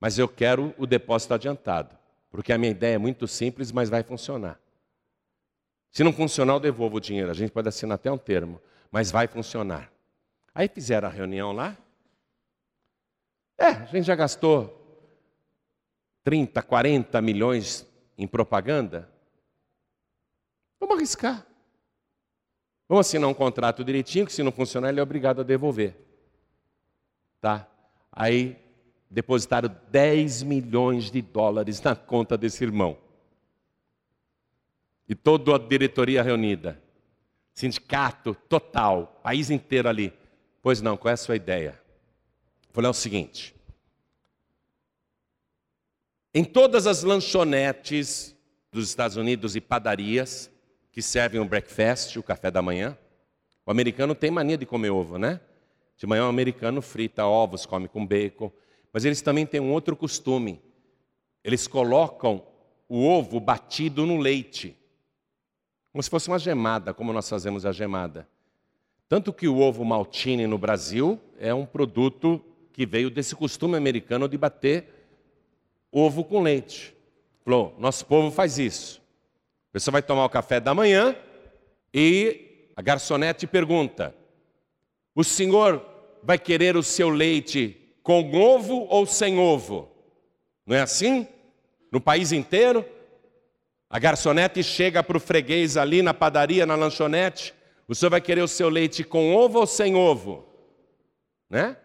Mas 0.00 0.18
eu 0.18 0.28
quero 0.28 0.74
o 0.78 0.86
depósito 0.86 1.34
adiantado, 1.34 1.96
porque 2.30 2.52
a 2.52 2.58
minha 2.58 2.70
ideia 2.70 2.94
é 2.94 2.98
muito 2.98 3.26
simples, 3.26 3.72
mas 3.72 3.90
vai 3.90 4.02
funcionar. 4.02 4.58
Se 5.90 6.04
não 6.04 6.12
funcionar, 6.12 6.54
eu 6.54 6.60
devolvo 6.60 6.96
o 6.96 7.00
dinheiro. 7.00 7.30
A 7.30 7.34
gente 7.34 7.50
pode 7.50 7.68
assinar 7.68 7.96
até 7.96 8.10
um 8.10 8.18
termo, 8.18 8.60
mas 8.90 9.10
vai 9.10 9.26
funcionar. 9.26 9.90
Aí 10.54 10.68
fizeram 10.68 11.08
a 11.08 11.10
reunião 11.10 11.52
lá. 11.52 11.76
É, 13.58 13.66
a 13.66 13.84
gente 13.86 14.04
já 14.04 14.14
gastou 14.14 14.77
30, 16.28 16.60
40 16.60 17.22
milhões 17.22 17.86
em 18.18 18.26
propaganda. 18.26 19.08
Vamos 20.78 20.98
arriscar. 20.98 21.46
Vamos 22.86 23.06
assinar 23.06 23.30
um 23.30 23.34
contrato 23.34 23.82
direitinho, 23.82 24.26
que 24.26 24.32
se 24.34 24.42
não 24.42 24.52
funcionar, 24.52 24.90
ele 24.90 25.00
é 25.00 25.02
obrigado 25.02 25.40
a 25.40 25.42
devolver. 25.42 25.96
Tá? 27.40 27.66
Aí 28.12 28.58
depositaram 29.08 29.74
10 29.90 30.42
milhões 30.42 31.10
de 31.10 31.22
dólares 31.22 31.80
na 31.80 31.96
conta 31.96 32.36
desse 32.36 32.62
irmão. 32.62 32.98
E 35.08 35.14
toda 35.14 35.54
a 35.54 35.58
diretoria 35.58 36.22
reunida. 36.22 36.78
sindicato 37.54 38.34
total, 38.34 39.18
país 39.22 39.48
inteiro 39.48 39.88
ali. 39.88 40.12
Pois 40.60 40.82
não, 40.82 40.94
qual 40.94 41.08
é 41.08 41.14
a 41.14 41.16
sua 41.16 41.36
ideia? 41.36 41.80
Falei 42.70 42.86
é 42.86 42.90
o 42.90 42.92
seguinte: 42.92 43.57
em 46.34 46.44
todas 46.44 46.86
as 46.86 47.02
lanchonetes 47.02 48.36
dos 48.70 48.88
Estados 48.88 49.16
Unidos 49.16 49.56
e 49.56 49.60
padarias 49.60 50.50
que 50.92 51.00
servem 51.00 51.40
o 51.40 51.44
breakfast, 51.44 52.16
o 52.16 52.22
café 52.22 52.50
da 52.50 52.60
manhã, 52.60 52.96
o 53.64 53.70
americano 53.70 54.14
tem 54.14 54.30
mania 54.30 54.56
de 54.56 54.66
comer 54.66 54.90
ovo, 54.90 55.18
né? 55.18 55.40
De 55.96 56.06
manhã 56.06 56.26
o 56.26 56.28
americano 56.28 56.80
frita 56.80 57.26
ovos, 57.26 57.66
come 57.66 57.88
com 57.88 58.06
bacon, 58.06 58.50
mas 58.92 59.04
eles 59.04 59.20
também 59.20 59.44
têm 59.44 59.60
um 59.60 59.72
outro 59.72 59.96
costume. 59.96 60.60
Eles 61.44 61.66
colocam 61.66 62.42
o 62.88 63.04
ovo 63.04 63.38
batido 63.40 64.06
no 64.06 64.16
leite, 64.16 64.76
como 65.92 66.02
se 66.02 66.10
fosse 66.10 66.28
uma 66.28 66.38
gemada, 66.38 66.94
como 66.94 67.12
nós 67.12 67.28
fazemos 67.28 67.66
a 67.66 67.72
gemada. 67.72 68.28
Tanto 69.08 69.32
que 69.32 69.48
o 69.48 69.58
ovo 69.58 69.84
maltine 69.84 70.46
no 70.46 70.58
Brasil 70.58 71.18
é 71.38 71.52
um 71.52 71.64
produto 71.64 72.42
que 72.72 72.86
veio 72.86 73.10
desse 73.10 73.34
costume 73.34 73.76
americano 73.76 74.28
de 74.28 74.36
bater 74.38 74.97
ovo 75.92 76.24
com 76.24 76.42
leite. 76.42 76.94
Falou, 77.44 77.74
nosso 77.78 78.04
povo 78.06 78.30
faz 78.30 78.58
isso. 78.58 79.00
A 79.70 79.72
pessoa 79.72 79.92
vai 79.92 80.02
tomar 80.02 80.24
o 80.24 80.30
café 80.30 80.60
da 80.60 80.74
manhã 80.74 81.16
e 81.92 82.70
a 82.76 82.82
garçonete 82.82 83.46
pergunta: 83.46 84.14
O 85.14 85.24
senhor 85.24 85.84
vai 86.22 86.38
querer 86.38 86.76
o 86.76 86.82
seu 86.82 87.08
leite 87.08 87.76
com 88.02 88.32
ovo 88.32 88.86
ou 88.88 89.06
sem 89.06 89.38
ovo? 89.38 89.90
Não 90.66 90.76
é 90.76 90.80
assim? 90.80 91.26
No 91.90 92.00
país 92.00 92.32
inteiro? 92.32 92.84
A 93.90 93.98
garçonete 93.98 94.62
chega 94.62 95.02
para 95.02 95.16
o 95.16 95.20
freguês 95.20 95.76
ali 95.76 96.02
na 96.02 96.12
padaria, 96.12 96.66
na 96.66 96.74
lanchonete: 96.74 97.54
O 97.86 97.94
senhor 97.94 98.10
vai 98.10 98.20
querer 98.20 98.42
o 98.42 98.48
seu 98.48 98.68
leite 98.68 99.02
com 99.02 99.34
ovo 99.34 99.60
ou 99.60 99.66
sem 99.66 99.94
ovo? 99.94 100.46
Né? 101.48 101.76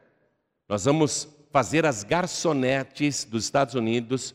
Nós 0.68 0.86
vamos 0.86 1.33
fazer 1.54 1.86
as 1.86 2.04
garçonetes 2.04 3.26
dos 3.26 3.44
Estados 3.44 3.76
Unidos 3.76 4.34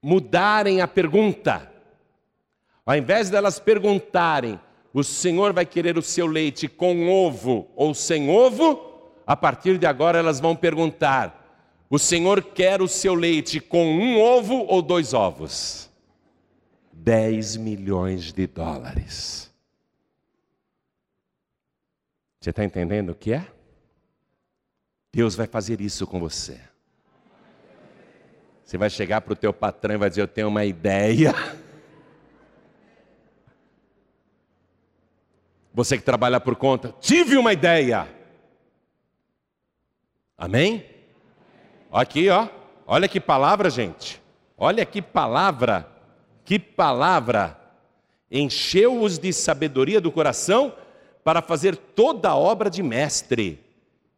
mudarem 0.00 0.80
a 0.80 0.86
pergunta. 0.86 1.68
Ao 2.86 2.94
invés 2.94 3.28
delas 3.28 3.58
perguntarem, 3.58 4.60
o 4.94 5.02
senhor 5.02 5.52
vai 5.52 5.66
querer 5.66 5.98
o 5.98 6.02
seu 6.02 6.24
leite 6.28 6.68
com 6.68 7.08
ovo 7.08 7.68
ou 7.74 7.92
sem 7.92 8.30
ovo? 8.30 8.80
A 9.26 9.36
partir 9.36 9.76
de 9.76 9.86
agora 9.86 10.20
elas 10.20 10.38
vão 10.38 10.54
perguntar: 10.54 11.66
o 11.90 11.98
senhor 11.98 12.40
quer 12.40 12.80
o 12.80 12.86
seu 12.86 13.16
leite 13.16 13.58
com 13.58 13.84
um 13.84 14.20
ovo 14.20 14.54
ou 14.68 14.80
dois 14.80 15.12
ovos? 15.12 15.90
10 16.92 17.56
milhões 17.56 18.32
de 18.32 18.46
dólares. 18.46 19.52
Você 22.40 22.50
está 22.50 22.64
entendendo 22.64 23.10
o 23.10 23.14
que 23.16 23.32
é? 23.32 23.55
Deus 25.16 25.34
vai 25.34 25.46
fazer 25.46 25.80
isso 25.80 26.06
com 26.06 26.20
você. 26.20 26.60
Você 28.62 28.76
vai 28.76 28.90
chegar 28.90 29.22
para 29.22 29.32
o 29.32 29.36
teu 29.36 29.50
patrão 29.50 29.94
e 29.94 29.96
vai 29.96 30.10
dizer, 30.10 30.20
eu 30.20 30.28
tenho 30.28 30.48
uma 30.48 30.66
ideia. 30.66 31.32
Você 35.72 35.96
que 35.96 36.04
trabalha 36.04 36.38
por 36.38 36.54
conta, 36.54 36.94
tive 37.00 37.38
uma 37.38 37.54
ideia. 37.54 38.06
Amém? 40.36 40.84
Aqui, 41.90 42.28
ó. 42.28 42.46
Olha 42.86 43.08
que 43.08 43.18
palavra, 43.18 43.70
gente. 43.70 44.20
Olha 44.54 44.84
que 44.84 45.00
palavra. 45.00 45.90
Que 46.44 46.58
palavra. 46.58 47.58
Encheu-os 48.30 49.18
de 49.18 49.32
sabedoria 49.32 49.98
do 49.98 50.12
coração 50.12 50.74
para 51.24 51.40
fazer 51.40 51.74
toda 51.74 52.28
a 52.28 52.36
obra 52.36 52.68
de 52.68 52.82
mestre 52.82 53.64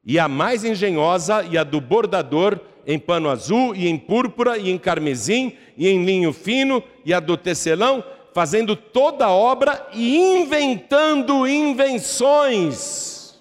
e 0.08 0.18
a 0.18 0.26
mais 0.26 0.64
engenhosa 0.64 1.44
e 1.44 1.58
a 1.58 1.62
do 1.62 1.82
bordador 1.82 2.58
em 2.86 2.98
pano 2.98 3.28
azul 3.28 3.76
e 3.76 3.86
em 3.86 3.98
púrpura 3.98 4.56
e 4.56 4.70
em 4.70 4.78
carmesim 4.78 5.54
e 5.76 5.86
em 5.86 6.02
linho 6.02 6.32
fino 6.32 6.82
e 7.04 7.12
a 7.12 7.20
do 7.20 7.36
tecelão, 7.36 8.02
fazendo 8.32 8.74
toda 8.74 9.26
a 9.26 9.30
obra 9.30 9.86
e 9.92 10.16
inventando 10.16 11.46
invenções. 11.46 13.38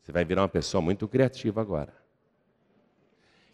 Você 0.00 0.10
vai 0.10 0.24
virar 0.24 0.40
uma 0.40 0.48
pessoa 0.48 0.80
muito 0.80 1.06
criativa 1.06 1.60
agora. 1.60 1.92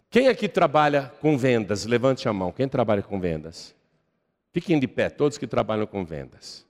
Quem 0.09 0.29
aqui 0.29 0.47
trabalha 0.47 1.11
com 1.19 1.37
vendas? 1.37 1.85
Levante 1.85 2.29
a 2.29 2.31
mão. 2.31 2.53
Quem 2.53 2.69
trabalha 2.69 3.03
com 3.03 3.19
vendas? 3.19 3.75
Fiquem 4.53 4.79
de 4.79 4.87
pé, 4.87 5.09
todos 5.09 5.37
que 5.37 5.45
trabalham 5.45 5.85
com 5.85 6.05
vendas. 6.05 6.68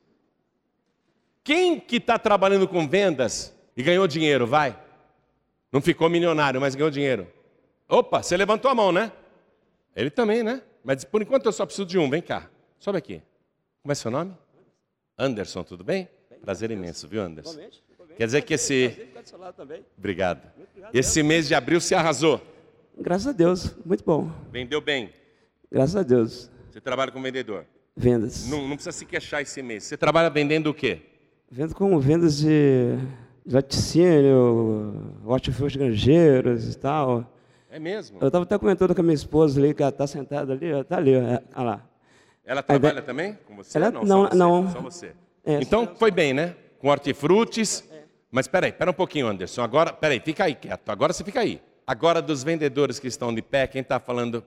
Quem 1.50 1.80
que 1.80 1.96
está 1.96 2.20
trabalhando 2.20 2.68
com 2.68 2.88
vendas 2.88 3.52
e 3.76 3.82
ganhou 3.82 4.08
dinheiro, 4.08 4.46
vai? 4.46 4.80
Não 5.72 5.82
ficou 5.82 6.08
milionário, 6.08 6.62
mas 6.62 6.76
ganhou 6.76 6.92
dinheiro. 6.92 7.28
Opa, 7.88 8.22
você 8.22 8.38
levantou 8.38 8.70
a 8.70 8.76
mão, 8.76 8.92
né? 8.92 9.12
Ele 9.96 10.12
também, 10.12 10.44
né? 10.44 10.62
Mas 10.84 11.04
por 11.04 11.24
enquanto 11.24 11.48
eu 11.48 11.52
só 11.52 11.66
preciso 11.66 11.88
de 11.88 11.98
um, 11.98 12.08
vem 12.08 12.22
cá. 12.22 12.48
Sobe 12.78 13.00
aqui. 13.00 13.24
Como 13.82 13.92
é 13.92 13.96
seu 13.96 14.12
nome? 14.12 14.38
Anderson, 15.18 15.64
tudo 15.64 15.84
bem? 15.84 16.08
Prazer 16.44 16.70
imenso, 16.70 17.08
viu, 17.08 17.24
Anderson? 17.24 17.60
Quer 18.16 18.26
dizer 18.28 18.44
que 18.44 18.54
esse. 18.54 19.10
Obrigado. 19.98 20.52
Esse 20.94 21.24
mês 21.24 21.48
de 21.48 21.56
abril 21.56 21.82
se 21.82 21.96
arrasou. 21.96 22.40
Graças 22.96 23.26
a 23.26 23.32
Deus, 23.32 23.76
muito 23.84 24.04
bom. 24.04 24.32
Vendeu 24.52 24.82
bem. 24.82 25.12
Graças 25.72 25.96
a 25.96 26.04
Deus. 26.04 26.52
Você 26.70 26.80
trabalha 26.80 27.12
com 27.12 27.20
vendedor? 27.20 27.66
Vendas. 27.98 28.48
Não, 28.48 28.68
não 28.68 28.76
precisa 28.76 28.92
se 28.92 29.04
queixar 29.04 29.42
esse 29.42 29.64
mês. 29.64 29.86
Você 29.86 29.98
trabalha 29.98 30.30
vendendo 30.30 30.70
o 30.70 30.76
quê? 30.76 31.10
Vendo 31.52 31.74
como 31.74 32.00
vendas 32.00 32.38
de 32.38 32.96
laticínio, 33.46 35.16
hortifruti 35.26 35.80
granjeiros 35.80 36.76
e 36.76 36.78
tal. 36.78 37.26
É 37.72 37.80
mesmo? 37.80 38.20
Eu 38.22 38.28
estava 38.28 38.44
até 38.44 38.58
comentando 38.58 38.94
com 38.94 39.02
a 39.02 39.04
minha 39.04 39.16
esposa 39.16 39.60
ali, 39.60 39.74
que 39.74 39.82
ela 39.82 39.90
está 39.90 40.06
sentada 40.06 40.54
ali, 40.54 40.68
está 40.68 40.98
ali, 40.98 41.16
olha 41.16 41.44
lá. 41.56 41.86
Ela 42.46 42.62
trabalha 42.62 43.02
também 43.02 43.38
com 43.48 43.56
você? 43.56 43.78
Ela, 43.78 43.92
não, 43.92 44.04
não, 44.04 44.24
só 44.24 44.30
você, 44.30 44.38
não. 44.38 44.72
Só 44.72 44.82
você. 44.82 45.12
É, 45.44 45.60
então 45.62 45.88
foi 45.96 46.12
bem, 46.12 46.34
né? 46.34 46.56
Com 46.78 46.90
hortifrutis. 46.90 47.84
Mas 48.32 48.48
peraí, 48.48 48.72
pera 48.72 48.92
um 48.92 48.94
pouquinho, 48.94 49.28
Anderson. 49.28 49.64
Agora, 49.64 49.92
peraí, 49.92 50.20
fica 50.20 50.44
aí 50.44 50.54
quieto. 50.54 50.90
Agora 50.90 51.14
você 51.14 51.24
fica 51.24 51.40
aí. 51.40 51.60
Agora 51.86 52.22
dos 52.22 52.44
vendedores 52.44 53.00
que 53.00 53.08
estão 53.08 53.34
de 53.34 53.42
pé, 53.42 53.66
quem 53.66 53.82
está 53.82 54.00
falando, 54.00 54.44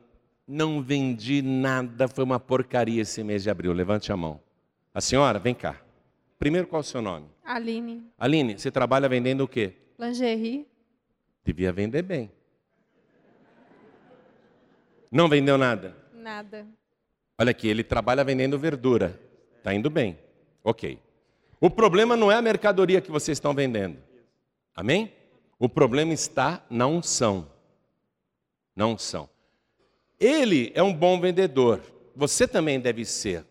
não 0.47 0.81
vendi 0.81 1.43
nada, 1.43 2.07
foi 2.07 2.23
uma 2.23 2.39
porcaria 2.39 3.03
esse 3.03 3.25
mês 3.25 3.43
de 3.43 3.51
abril. 3.51 3.73
Levante 3.73 4.13
a 4.13 4.17
mão. 4.17 4.41
A 4.95 5.01
senhora, 5.01 5.41
vem 5.41 5.55
cá. 5.55 5.77
Primeiro, 6.43 6.67
qual 6.67 6.81
é 6.81 6.85
o 6.85 6.85
seu 6.85 7.01
nome? 7.01 7.29
Aline. 7.45 8.03
Aline, 8.19 8.59
você 8.59 8.69
trabalha 8.69 9.09
vendendo 9.09 9.45
o 9.45 9.49
quê? 9.49 9.75
Lingerie. 9.97 10.67
Devia 11.45 11.73
vender 11.73 12.03
bem. 12.03 12.33
Não 15.09 15.29
vendeu 15.29 15.57
nada? 15.57 15.97
Nada. 16.13 16.67
Olha 17.39 17.53
aqui, 17.53 17.69
ele 17.69 17.85
trabalha 17.85 18.25
vendendo 18.25 18.59
verdura. 18.59 19.21
Está 19.59 19.73
indo 19.73 19.89
bem. 19.89 20.19
Ok. 20.65 20.99
O 21.61 21.71
problema 21.71 22.17
não 22.17 22.29
é 22.29 22.35
a 22.35 22.43
mercadoria 22.43 23.01
que 23.01 23.13
vocês 23.13 23.37
estão 23.37 23.55
vendendo. 23.55 23.99
Amém? 24.75 25.13
O 25.61 25.69
problema 25.69 26.13
está 26.13 26.67
na 26.69 26.89
unção. 26.89 27.49
Na 28.75 28.85
unção. 28.85 29.31
Ele 30.19 30.73
é 30.75 30.83
um 30.83 30.93
bom 30.93 31.21
vendedor. 31.21 31.81
Você 32.17 32.49
também 32.49 32.81
deve 32.81 33.05
ser 33.05 33.47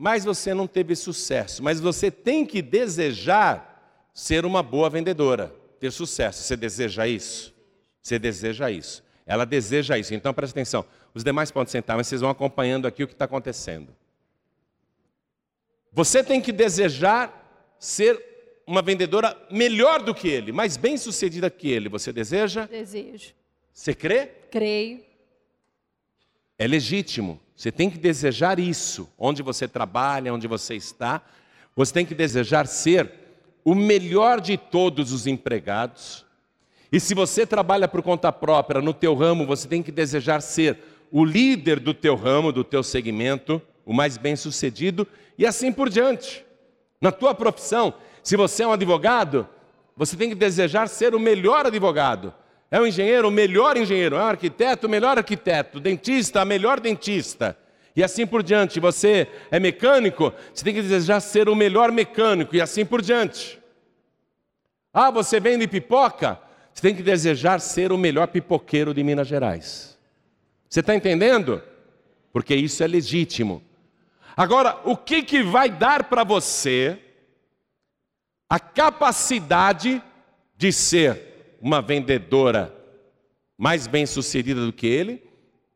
mas 0.00 0.24
você 0.24 0.54
não 0.54 0.66
teve 0.66 0.96
sucesso. 0.96 1.62
Mas 1.62 1.78
você 1.78 2.10
tem 2.10 2.46
que 2.46 2.62
desejar 2.62 4.08
ser 4.14 4.46
uma 4.46 4.62
boa 4.62 4.88
vendedora, 4.88 5.54
ter 5.78 5.92
sucesso. 5.92 6.42
Você 6.42 6.56
deseja 6.56 7.06
isso? 7.06 7.54
Você 8.00 8.18
deseja 8.18 8.70
isso. 8.70 9.04
Ela 9.26 9.44
deseja 9.44 9.98
isso. 9.98 10.14
Então 10.14 10.32
presta 10.32 10.58
atenção. 10.58 10.86
Os 11.12 11.22
demais 11.22 11.50
podem 11.50 11.70
sentar, 11.70 11.98
mas 11.98 12.06
vocês 12.06 12.22
vão 12.22 12.30
acompanhando 12.30 12.86
aqui 12.86 13.04
o 13.04 13.06
que 13.06 13.12
está 13.12 13.26
acontecendo. 13.26 13.94
Você 15.92 16.24
tem 16.24 16.40
que 16.40 16.50
desejar 16.50 17.74
ser 17.78 18.18
uma 18.66 18.80
vendedora 18.80 19.36
melhor 19.50 20.02
do 20.02 20.14
que 20.14 20.28
ele, 20.28 20.50
mais 20.50 20.78
bem 20.78 20.96
sucedida 20.96 21.50
que 21.50 21.68
ele. 21.68 21.90
Você 21.90 22.10
deseja? 22.10 22.64
Desejo. 22.64 23.34
Você 23.70 23.94
crê? 23.94 24.28
Creio. 24.50 25.04
É 26.56 26.66
legítimo. 26.66 27.38
Você 27.60 27.70
tem 27.70 27.90
que 27.90 27.98
desejar 27.98 28.58
isso, 28.58 29.06
onde 29.18 29.42
você 29.42 29.68
trabalha, 29.68 30.32
onde 30.32 30.48
você 30.48 30.76
está. 30.76 31.20
Você 31.76 31.92
tem 31.92 32.06
que 32.06 32.14
desejar 32.14 32.66
ser 32.66 33.12
o 33.62 33.74
melhor 33.74 34.40
de 34.40 34.56
todos 34.56 35.12
os 35.12 35.26
empregados. 35.26 36.24
E 36.90 36.98
se 36.98 37.14
você 37.14 37.44
trabalha 37.44 37.86
por 37.86 38.00
conta 38.00 38.32
própria 38.32 38.80
no 38.80 38.94
teu 38.94 39.14
ramo, 39.14 39.44
você 39.44 39.68
tem 39.68 39.82
que 39.82 39.92
desejar 39.92 40.40
ser 40.40 40.78
o 41.12 41.22
líder 41.22 41.78
do 41.80 41.92
teu 41.92 42.16
ramo, 42.16 42.50
do 42.50 42.64
teu 42.64 42.82
segmento, 42.82 43.60
o 43.84 43.92
mais 43.92 44.16
bem-sucedido 44.16 45.06
e 45.36 45.44
assim 45.44 45.70
por 45.70 45.90
diante. 45.90 46.42
Na 46.98 47.12
tua 47.12 47.34
profissão, 47.34 47.92
se 48.22 48.38
você 48.38 48.62
é 48.62 48.66
um 48.66 48.72
advogado, 48.72 49.46
você 49.94 50.16
tem 50.16 50.30
que 50.30 50.34
desejar 50.34 50.88
ser 50.88 51.14
o 51.14 51.20
melhor 51.20 51.66
advogado. 51.66 52.32
É 52.70 52.80
um 52.80 52.86
engenheiro, 52.86 53.28
o 53.28 53.32
melhor 53.32 53.76
engenheiro. 53.76 54.16
É 54.16 54.20
um 54.20 54.26
arquiteto, 54.28 54.86
o 54.86 54.90
melhor 54.90 55.18
arquiteto. 55.18 55.80
Dentista, 55.80 56.40
a 56.40 56.44
melhor 56.44 56.78
dentista. 56.78 57.56
E 57.96 58.04
assim 58.04 58.26
por 58.26 58.42
diante. 58.42 58.78
Você 58.78 59.26
é 59.50 59.58
mecânico, 59.58 60.32
você 60.54 60.64
tem 60.64 60.74
que 60.74 60.82
desejar 60.82 61.20
ser 61.20 61.48
o 61.48 61.56
melhor 61.56 61.90
mecânico, 61.90 62.54
e 62.54 62.60
assim 62.60 62.84
por 62.84 63.02
diante. 63.02 63.58
Ah, 64.92 65.10
você 65.10 65.40
vende 65.40 65.66
pipoca, 65.66 66.38
você 66.72 66.82
tem 66.82 66.94
que 66.94 67.02
desejar 67.02 67.60
ser 67.60 67.92
o 67.92 67.98
melhor 67.98 68.28
pipoqueiro 68.28 68.94
de 68.94 69.02
Minas 69.02 69.26
Gerais. 69.26 69.98
Você 70.68 70.80
está 70.80 70.94
entendendo? 70.94 71.62
Porque 72.32 72.54
isso 72.54 72.82
é 72.82 72.86
legítimo. 72.86 73.62
Agora, 74.36 74.80
o 74.84 74.96
que, 74.96 75.22
que 75.22 75.42
vai 75.42 75.68
dar 75.68 76.04
para 76.04 76.22
você 76.22 76.98
a 78.48 78.58
capacidade 78.58 80.02
de 80.56 80.72
ser 80.72 81.29
uma 81.60 81.82
vendedora 81.82 82.74
mais 83.56 83.86
bem 83.86 84.06
sucedida 84.06 84.64
do 84.64 84.72
que 84.72 84.86
ele, 84.86 85.22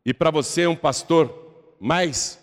e 0.05 0.15
para 0.15 0.31
você 0.31 0.67
um 0.67 0.77
pastor 0.77 1.77
mais 1.79 2.43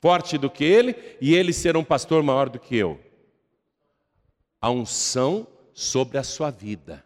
forte 0.00 0.38
do 0.38 0.48
que 0.48 0.64
ele, 0.64 0.94
e 1.20 1.34
ele 1.34 1.52
ser 1.52 1.76
um 1.76 1.84
pastor 1.84 2.22
maior 2.22 2.48
do 2.48 2.58
que 2.58 2.76
eu? 2.76 3.00
A 4.60 4.70
unção 4.70 5.46
sobre 5.74 6.18
a 6.18 6.22
sua 6.22 6.50
vida. 6.50 7.04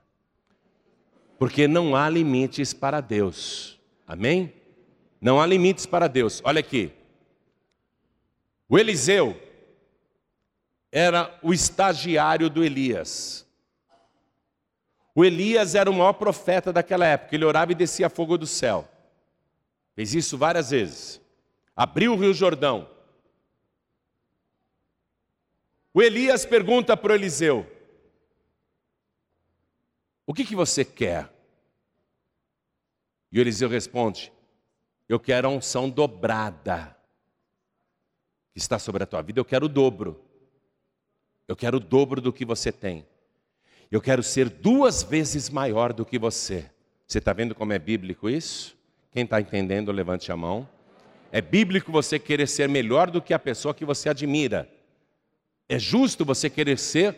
Porque 1.39 1.67
não 1.67 1.97
há 1.97 2.09
limites 2.09 2.73
para 2.73 3.01
Deus. 3.01 3.81
Amém? 4.07 4.53
Não 5.21 5.41
há 5.41 5.47
limites 5.47 5.87
para 5.87 6.07
Deus. 6.07 6.41
Olha 6.45 6.61
aqui. 6.61 6.93
O 8.69 8.79
Eliseu 8.79 9.41
era 10.93 11.39
o 11.43 11.53
estagiário 11.53 12.49
do 12.49 12.63
Elias. 12.63 13.44
O 15.15 15.25
Elias 15.25 15.75
era 15.75 15.89
o 15.89 15.95
maior 15.95 16.15
profeta 16.15 16.73
daquela 16.73 17.07
época, 17.07 17.35
ele 17.35 17.45
orava 17.45 17.73
e 17.73 17.75
descia 17.75 18.11
fogo 18.11 18.37
do 18.37 18.47
céu. 18.47 18.89
Fez 19.95 20.13
isso 20.13 20.37
várias 20.37 20.71
vezes. 20.71 21.21
Abriu 21.77 22.13
o 22.13 22.17
Rio 22.17 22.35
Jordão. 22.35 22.91
O 25.93 26.03
Elias 26.03 26.45
pergunta 26.45 26.97
para 26.97 27.13
o 27.13 27.15
Eliseu: 27.15 27.65
O 30.27 30.35
que, 30.35 30.45
que 30.45 30.57
você 30.57 30.85
quer? 30.85 31.33
E 33.31 33.39
o 33.39 33.41
Eliseu 33.41 33.69
responde: 33.69 34.33
Eu 35.09 35.21
quero 35.21 35.47
a 35.47 35.51
unção 35.51 35.89
dobrada 35.89 36.97
que 38.53 38.59
está 38.59 38.79
sobre 38.81 39.05
a 39.05 39.07
tua 39.07 39.23
vida, 39.23 39.39
eu 39.39 39.45
quero 39.45 39.67
o 39.67 39.69
dobro. 39.69 40.21
Eu 41.47 41.55
quero 41.55 41.77
o 41.77 41.81
dobro 41.81 42.21
do 42.21 42.33
que 42.33 42.45
você 42.45 42.73
tem. 42.73 43.07
Eu 43.91 44.01
quero 44.01 44.23
ser 44.23 44.49
duas 44.49 45.03
vezes 45.03 45.51
maior 45.51 45.93
do 45.93 46.05
que 46.05 46.19
você. 46.19 46.71
Você 47.07 47.19
está 47.19 47.33
vendo 47.33 47.55
como 47.55 47.73
é 47.73 47.79
bíblico 47.79 48.29
isso? 48.29 48.77
Quem 49.13 49.25
está 49.25 49.41
entendendo, 49.41 49.93
levante 49.93 50.33
a 50.33 50.37
mão. 50.37 50.69
É 51.31 51.41
bíblico 51.41 51.93
você 51.93 52.19
querer 52.19 52.49
ser 52.49 52.69
melhor 52.69 53.11
do 53.11 53.21
que 53.21 53.35
a 53.35 53.39
pessoa 53.39 53.75
que 53.75 53.85
você 53.85 54.09
admira. 54.09 54.69
É 55.69 55.79
justo 55.79 56.25
você 56.25 56.49
querer 56.51 56.79
ser, 56.79 57.17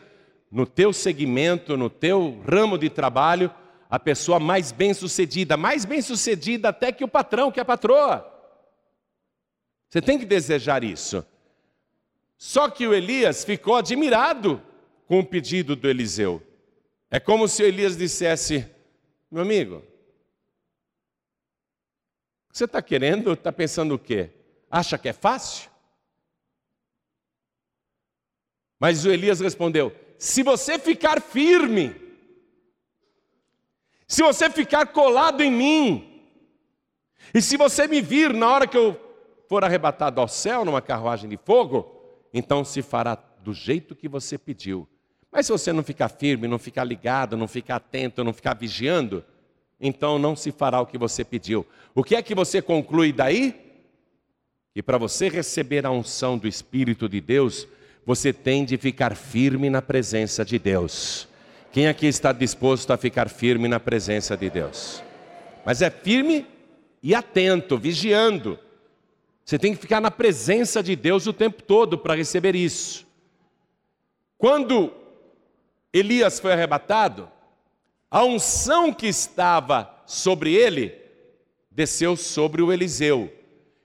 no 0.51 0.67
teu 0.67 0.93
segmento, 0.93 1.77
no 1.77 1.91
teu 1.91 2.41
ramo 2.49 2.79
de 2.79 2.89
trabalho, 2.89 3.51
a 3.89 3.99
pessoa 3.99 4.39
mais 4.39 4.73
bem 4.73 4.93
sucedida, 4.95 5.57
mais 5.57 5.85
bem 5.85 6.03
sucedida 6.03 6.69
até 6.69 6.93
que 6.93 7.05
o 7.05 7.09
patrão, 7.09 7.53
que 7.53 7.61
a 7.61 7.65
patroa. 7.65 8.33
Você 9.89 10.01
tem 10.01 10.19
que 10.19 10.25
desejar 10.25 10.83
isso. 10.83 11.25
Só 12.37 12.69
que 12.69 12.87
o 12.87 12.93
Elias 12.93 13.45
ficou 13.45 13.77
admirado 13.77 14.61
com 15.07 15.21
o 15.21 15.25
pedido 15.25 15.75
do 15.75 15.89
Eliseu. 15.89 16.43
É 17.11 17.21
como 17.21 17.47
se 17.47 17.63
Elias 17.63 17.97
dissesse: 17.97 18.69
Meu 19.31 19.43
amigo, 19.43 19.83
você 22.53 22.65
está 22.65 22.83
querendo, 22.83 23.33
está 23.33 23.53
pensando 23.53 23.95
o 23.95 23.99
quê? 23.99 24.31
Acha 24.71 24.99
que 24.99 25.09
é 25.09 25.13
fácil? 25.13 25.71
Mas 28.79 29.05
o 29.05 29.11
Elias 29.11 29.41
respondeu: 29.41 29.95
Se 30.19 30.43
você 30.43 30.79
ficar 30.79 31.21
firme, 31.21 31.95
se 34.09 34.23
você 34.23 34.51
ficar 34.51 34.87
colado 34.87 35.43
em 35.43 35.51
mim, 35.51 36.31
e 37.35 37.41
se 37.41 37.57
você 37.57 37.87
me 37.87 38.01
vir 38.01 38.33
na 38.33 38.49
hora 38.49 38.67
que 38.67 38.77
eu 38.77 38.99
for 39.49 39.65
arrebatado 39.65 40.21
ao 40.21 40.29
céu 40.29 40.65
numa 40.65 40.83
carruagem 40.83 41.29
de 41.29 41.37
fogo, 41.37 41.93
então 42.33 42.65
se 42.65 42.83
fará 42.83 43.15
do 43.15 43.53
jeito 43.53 43.95
que 43.95 44.09
você 44.09 44.37
pediu. 44.37 44.89
Mas 45.37 45.45
se 45.45 45.53
você 45.53 45.71
não 45.71 45.83
ficar 45.83 46.09
firme, 46.09 46.49
não 46.49 46.59
ficar 46.59 46.83
ligado, 46.83 47.37
não 47.37 47.47
ficar 47.47 47.77
atento, 47.77 48.25
não 48.25 48.33
ficar 48.33 48.55
vigiando, 48.55 49.23
então 49.79 50.19
não 50.19 50.35
se 50.35 50.51
fará 50.51 50.81
o 50.81 50.87
que 50.87 50.97
você 50.97 51.23
pediu. 51.23 51.67
O 51.95 52.03
que 52.03 52.17
é 52.17 52.23
que 52.23 52.35
você 52.35 52.63
conclui 52.63 53.13
daí? 53.13 53.55
Que 54.73 54.83
para 54.83 54.97
você 54.97 55.29
receber 55.29 55.85
a 55.85 55.91
unção 55.91 56.39
do 56.39 56.49
Espírito 56.49 57.07
de 57.07 57.21
Deus, 57.21 57.69
você 58.07 58.33
tem 58.33 58.65
de 58.65 58.79
ficar 58.79 59.15
firme 59.15 59.69
na 59.69 59.83
presença 59.83 60.43
de 60.43 60.59
Deus. 60.59 61.29
Quem 61.71 61.87
aqui 61.87 62.07
está 62.07 62.33
disposto 62.33 62.91
a 62.91 62.97
ficar 62.97 63.29
firme 63.29 63.69
na 63.69 63.79
presença 63.79 64.39
de 64.39 64.49
Deus? 64.49 65.03
Mas 65.67 65.83
é 65.83 65.91
firme 65.91 66.47
e 67.03 67.15
atento, 67.15 67.77
vigiando. 67.77 68.59
Você 69.45 69.59
tem 69.59 69.75
que 69.75 69.83
ficar 69.83 70.01
na 70.01 70.11
presença 70.11 70.83
de 70.83 70.97
Deus 70.97 71.27
o 71.27 71.33
tempo 71.35 71.63
todo 71.63 71.99
para 71.99 72.15
receber 72.15 72.57
isso. 72.57 73.07
Quando 74.39 75.05
Elias 75.99 76.39
foi 76.39 76.53
arrebatado, 76.53 77.31
a 78.11 78.23
unção 78.23 78.93
que 78.93 79.07
estava 79.07 80.03
sobre 80.07 80.55
ele 80.55 80.95
desceu 81.71 82.17
sobre 82.17 82.61
o 82.61 82.73
Eliseu. 82.73 83.33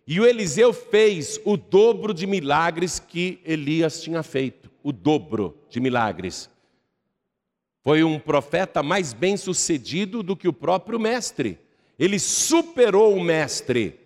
E 0.06 0.20
o 0.20 0.26
Eliseu 0.26 0.74
fez 0.74 1.40
o 1.46 1.56
dobro 1.56 2.14
de 2.14 2.28
milagres 2.28 3.00
que 3.00 3.40
Elias 3.46 4.02
tinha 4.02 4.24
feito 4.24 4.70
o 4.84 4.92
dobro 4.92 5.58
de 5.70 5.80
milagres. 5.80 6.50
Foi 7.84 8.04
um 8.04 8.20
profeta 8.20 8.84
mais 8.84 9.14
bem 9.14 9.38
sucedido 9.38 10.22
do 10.22 10.36
que 10.36 10.48
o 10.48 10.54
próprio 10.54 11.00
mestre. 11.00 11.58
Ele 11.98 12.20
superou 12.20 13.16
o 13.16 13.24
mestre. 13.24 14.00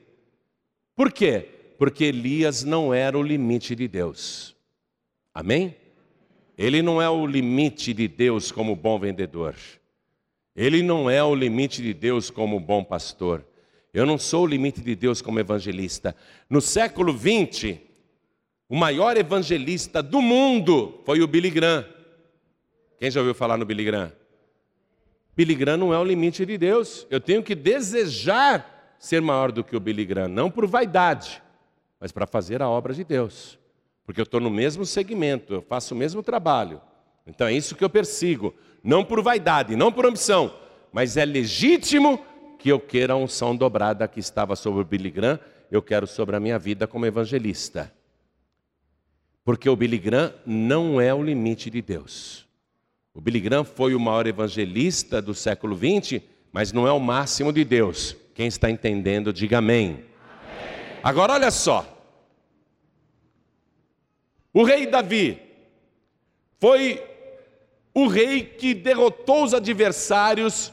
Por 0.96 1.12
quê? 1.12 1.50
Porque 1.78 2.06
Elias 2.06 2.64
não 2.64 2.94
era 2.94 3.18
o 3.18 3.24
limite 3.24 3.76
de 3.76 3.88
Deus. 3.88 4.56
Amém? 5.34 5.76
Ele 6.58 6.82
não 6.82 7.02
é 7.02 7.10
o 7.10 7.26
limite 7.26 7.94
de 7.94 8.08
Deus 8.08 8.52
como 8.52 8.76
bom 8.76 8.98
vendedor. 8.98 9.56
Ele 10.56 10.82
não 10.82 11.10
é 11.10 11.22
o 11.24 11.36
limite 11.36 11.82
de 11.82 11.94
Deus 11.94 12.30
como 12.30 12.60
bom 12.60 12.84
pastor. 12.84 13.46
Eu 13.94 14.06
não 14.06 14.18
sou 14.18 14.44
o 14.44 14.48
limite 14.48 14.82
de 14.82 14.96
Deus 14.96 15.22
como 15.22 15.40
evangelista. 15.40 16.16
No 16.50 16.62
século 16.62 17.14
20, 17.14 17.82
o 18.70 18.76
maior 18.76 19.18
evangelista 19.18 20.02
do 20.02 20.22
mundo 20.22 21.02
foi 21.06 21.22
o 21.22 21.28
Billy 21.28 21.50
Graham. 21.50 21.86
Quem 22.98 23.12
já 23.12 23.20
ouviu 23.20 23.36
falar 23.36 23.58
no 23.58 23.66
Billy 23.66 23.84
Graham? 23.84 24.12
Billy 25.36 25.56
Graham 25.56 25.78
não 25.78 25.94
é 25.94 26.00
o 26.00 26.04
limite 26.04 26.46
de 26.46 26.58
Deus. 26.58 27.06
Eu 27.10 27.20
tenho 27.20 27.44
que 27.44 27.54
desejar 27.54 28.96
ser 28.98 29.22
maior 29.22 29.52
do 29.52 29.64
que 29.64 29.76
o 29.76 29.80
Billy 29.80 30.06
Graham, 30.06 30.30
não 30.30 30.50
por 30.50 30.66
vaidade, 30.66 31.44
mas 32.00 32.12
para 32.12 32.26
fazer 32.26 32.62
a 32.62 32.70
obra 32.70 32.94
de 32.94 33.04
Deus. 33.04 33.60
Porque 34.06 34.22
eu 34.22 34.24
estou 34.24 34.40
no 34.40 34.50
mesmo 34.50 34.86
segmento, 34.86 35.54
eu 35.54 35.62
faço 35.62 35.96
o 35.96 35.98
mesmo 35.98 36.22
trabalho. 36.22 36.82
Então 37.26 37.48
é 37.48 37.54
isso 37.54 37.76
que 37.76 37.84
eu 37.84 37.90
persigo, 37.90 38.54
não 38.84 39.04
por 39.04 39.22
vaidade, 39.22 39.76
não 39.76 39.92
por 39.92 40.06
ambição, 40.06 40.54
mas 40.94 41.18
é 41.18 41.26
legítimo 41.26 42.24
que 42.60 42.70
eu 42.70 42.80
queira 42.80 43.14
a 43.14 43.18
unção 43.18 43.56
dobrada 43.56 44.08
que 44.08 44.20
estava 44.20 44.56
sobre 44.56 44.82
o 44.82 44.86
Billy 44.86 45.10
Graham, 45.10 45.40
eu 45.72 45.82
quero 45.82 46.06
sobre 46.06 46.36
a 46.36 46.40
minha 46.40 46.60
vida 46.60 46.86
como 46.86 47.06
evangelista. 47.06 47.92
Porque 49.44 49.70
o 49.70 49.76
Billy 49.76 49.98
Graham 49.98 50.34
não 50.46 51.02
é 51.02 51.14
o 51.14 51.24
limite 51.24 51.70
de 51.70 51.82
Deus. 51.82 52.48
O 53.14 53.22
Billy 53.22 53.40
Graham 53.40 53.64
foi 53.64 53.96
o 53.96 54.00
maior 54.00 54.28
evangelista 54.28 55.22
do 55.22 55.34
século 55.34 55.76
XX, 55.78 56.22
mas 56.52 56.72
não 56.72 56.88
é 56.88 56.92
o 56.92 57.00
máximo 57.00 57.54
de 57.54 57.64
Deus. 57.64 58.16
Quem 58.34 58.48
está 58.48 58.70
entendendo, 58.70 59.32
diga 59.32 59.60
amém. 59.60 59.92
amém. 59.92 60.04
Agora 61.04 61.34
olha 61.34 61.52
só. 61.52 61.95
O 64.56 64.64
rei 64.64 64.88
Davi 64.88 65.38
foi 66.62 67.04
o 67.94 68.08
rei 68.08 68.42
que 68.42 68.74
derrotou 68.74 69.44
os 69.44 69.54
adversários, 69.54 70.72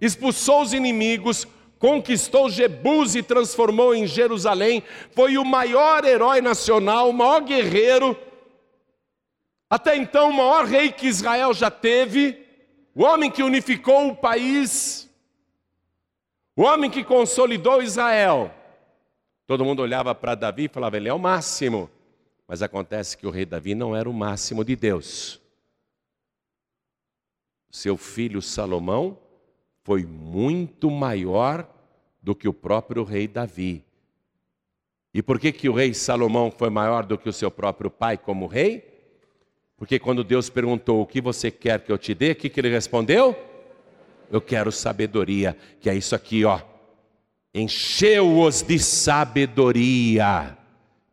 expulsou 0.00 0.62
os 0.62 0.72
inimigos, 0.72 1.44
conquistou 1.76 2.48
Jebus 2.48 3.16
e 3.16 3.22
transformou 3.24 3.96
em 3.96 4.06
Jerusalém, 4.06 4.84
foi 5.10 5.36
o 5.36 5.44
maior 5.44 6.04
herói 6.04 6.40
nacional, 6.40 7.10
o 7.10 7.12
maior 7.12 7.40
guerreiro, 7.40 8.16
até 9.68 9.96
então 9.96 10.30
o 10.30 10.32
maior 10.32 10.64
rei 10.64 10.92
que 10.92 11.08
Israel 11.08 11.52
já 11.52 11.68
teve, 11.68 12.46
o 12.94 13.02
homem 13.02 13.28
que 13.28 13.42
unificou 13.42 14.06
o 14.06 14.14
país, 14.14 15.10
o 16.54 16.62
homem 16.62 16.88
que 16.88 17.02
consolidou 17.02 17.82
Israel, 17.82 18.54
todo 19.48 19.64
mundo 19.64 19.82
olhava 19.82 20.14
para 20.14 20.36
Davi 20.36 20.66
e 20.66 20.68
falava: 20.68 20.96
ele 20.96 21.08
é 21.08 21.12
o 21.12 21.18
máximo. 21.18 21.90
Mas 22.50 22.62
acontece 22.62 23.16
que 23.16 23.28
o 23.28 23.30
rei 23.30 23.46
Davi 23.46 23.76
não 23.76 23.94
era 23.94 24.10
o 24.10 24.12
máximo 24.12 24.64
de 24.64 24.74
Deus. 24.74 25.40
Seu 27.70 27.96
filho 27.96 28.42
Salomão 28.42 29.16
foi 29.84 30.04
muito 30.04 30.90
maior 30.90 31.64
do 32.20 32.34
que 32.34 32.48
o 32.48 32.52
próprio 32.52 33.04
rei 33.04 33.28
Davi. 33.28 33.84
E 35.14 35.22
por 35.22 35.38
que, 35.38 35.52
que 35.52 35.68
o 35.68 35.72
rei 35.72 35.94
Salomão 35.94 36.50
foi 36.50 36.70
maior 36.70 37.06
do 37.06 37.16
que 37.16 37.28
o 37.28 37.32
seu 37.32 37.52
próprio 37.52 37.88
pai 37.88 38.18
como 38.18 38.48
rei? 38.48 38.84
Porque 39.76 40.00
quando 40.00 40.24
Deus 40.24 40.50
perguntou 40.50 41.00
o 41.00 41.06
que 41.06 41.20
você 41.20 41.52
quer 41.52 41.84
que 41.84 41.92
eu 41.92 41.98
te 41.98 42.16
dê, 42.16 42.32
o 42.32 42.34
que, 42.34 42.48
que 42.48 42.58
ele 42.58 42.68
respondeu? 42.68 43.36
Eu 44.28 44.40
quero 44.40 44.72
sabedoria, 44.72 45.56
que 45.80 45.88
é 45.88 45.94
isso 45.94 46.16
aqui, 46.16 46.44
ó. 46.44 46.60
Encheu-os 47.54 48.60
de 48.60 48.76
sabedoria. 48.80 50.58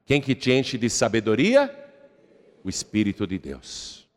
Quem 0.08 0.22
que 0.22 0.34
te 0.34 0.54
enche 0.54 0.78
de 0.78 0.89
sabedoria? 0.89 1.70
O 2.63 2.70
Espírito 2.70 3.28
de 3.28 3.38
Deus. 3.38 4.08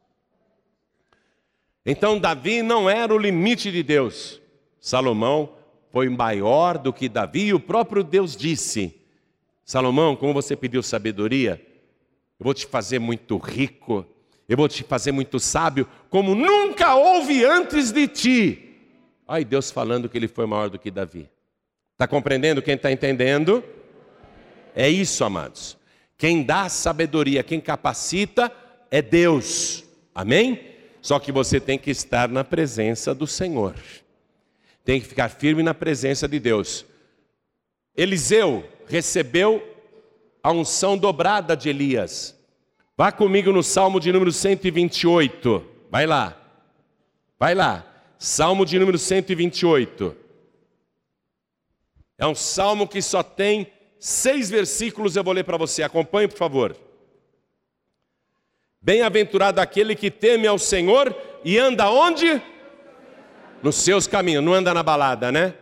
Então 1.84 2.16
Davi 2.16 2.62
não 2.62 2.88
era 2.88 3.12
o 3.12 3.18
limite 3.18 3.72
de 3.72 3.82
Deus. 3.82 4.40
Salomão 4.80 5.52
foi 5.90 6.08
maior 6.08 6.78
do 6.78 6.92
que 6.92 7.08
Davi 7.08 7.46
e 7.46 7.54
o 7.54 7.58
próprio 7.58 8.04
Deus 8.04 8.36
disse: 8.36 8.94
Salomão, 9.64 10.14
como 10.14 10.32
você 10.32 10.54
pediu 10.54 10.80
sabedoria, 10.80 11.60
eu 12.38 12.44
vou 12.44 12.54
te 12.54 12.66
fazer 12.66 13.00
muito 13.00 13.36
rico, 13.36 14.06
eu 14.48 14.56
vou 14.56 14.68
te 14.68 14.84
fazer 14.84 15.10
muito 15.10 15.40
sábio, 15.40 15.88
como 16.08 16.36
nunca 16.36 16.94
houve 16.94 17.44
antes 17.44 17.90
de 17.90 18.06
ti. 18.06 18.76
Ai, 19.26 19.44
Deus 19.44 19.72
falando 19.72 20.08
que 20.08 20.16
ele 20.16 20.28
foi 20.28 20.46
maior 20.46 20.70
do 20.70 20.78
que 20.78 20.88
Davi. 20.88 21.28
Está 21.94 22.06
compreendendo? 22.06 22.62
Quem 22.62 22.76
está 22.76 22.92
entendendo? 22.92 23.64
É 24.72 24.88
isso, 24.88 25.24
amados. 25.24 25.79
Quem 26.20 26.42
dá 26.42 26.68
sabedoria, 26.68 27.42
quem 27.42 27.58
capacita 27.58 28.52
é 28.90 29.00
Deus. 29.00 29.82
Amém? 30.14 30.60
Só 31.00 31.18
que 31.18 31.32
você 31.32 31.58
tem 31.58 31.78
que 31.78 31.90
estar 31.90 32.28
na 32.28 32.44
presença 32.44 33.14
do 33.14 33.26
Senhor. 33.26 33.74
Tem 34.84 35.00
que 35.00 35.06
ficar 35.06 35.30
firme 35.30 35.62
na 35.62 35.72
presença 35.72 36.28
de 36.28 36.38
Deus. 36.38 36.84
Eliseu 37.96 38.68
recebeu 38.86 39.66
a 40.42 40.52
unção 40.52 40.98
dobrada 40.98 41.56
de 41.56 41.70
Elias. 41.70 42.38
Vá 42.98 43.10
comigo 43.10 43.50
no 43.50 43.62
Salmo 43.62 43.98
de 43.98 44.12
número 44.12 44.30
128. 44.30 45.64
Vai 45.90 46.06
lá. 46.06 46.38
Vai 47.38 47.54
lá. 47.54 48.04
Salmo 48.18 48.66
de 48.66 48.78
número 48.78 48.98
128. 48.98 50.14
É 52.18 52.26
um 52.26 52.34
salmo 52.34 52.86
que 52.86 53.00
só 53.00 53.22
tem 53.22 53.72
seis 54.00 54.50
versículos, 54.50 55.14
eu 55.14 55.22
vou 55.22 55.32
ler 55.32 55.44
para 55.44 55.56
você. 55.56 55.84
Acompanhe, 55.84 56.26
por 56.26 56.38
favor. 56.38 56.76
Bem-aventurado 58.82 59.60
aquele 59.60 59.94
que 59.94 60.10
teme 60.10 60.48
ao 60.48 60.58
Senhor 60.58 61.14
e 61.44 61.56
anda 61.56 61.88
onde? 61.88 62.42
Nos 63.62 63.76
seus 63.76 64.08
caminhos. 64.08 64.42
Não 64.42 64.54
anda 64.54 64.74
na 64.74 64.82
balada, 64.82 65.30
né? 65.30 65.54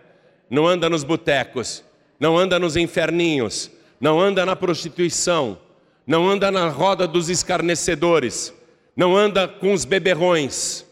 Não 0.48 0.66
anda 0.66 0.88
nos 0.88 1.04
botecos 1.04 1.84
não 2.18 2.36
anda 2.36 2.58
nos 2.58 2.76
inferninhos, 2.76 3.70
não 4.00 4.20
anda 4.20 4.44
na 4.44 4.56
prostituição, 4.56 5.58
não 6.06 6.28
anda 6.28 6.50
na 6.50 6.68
roda 6.68 7.06
dos 7.06 7.28
escarnecedores, 7.28 8.52
não 8.96 9.16
anda 9.16 9.46
com 9.46 9.72
os 9.72 9.84
beberrões. 9.84 10.84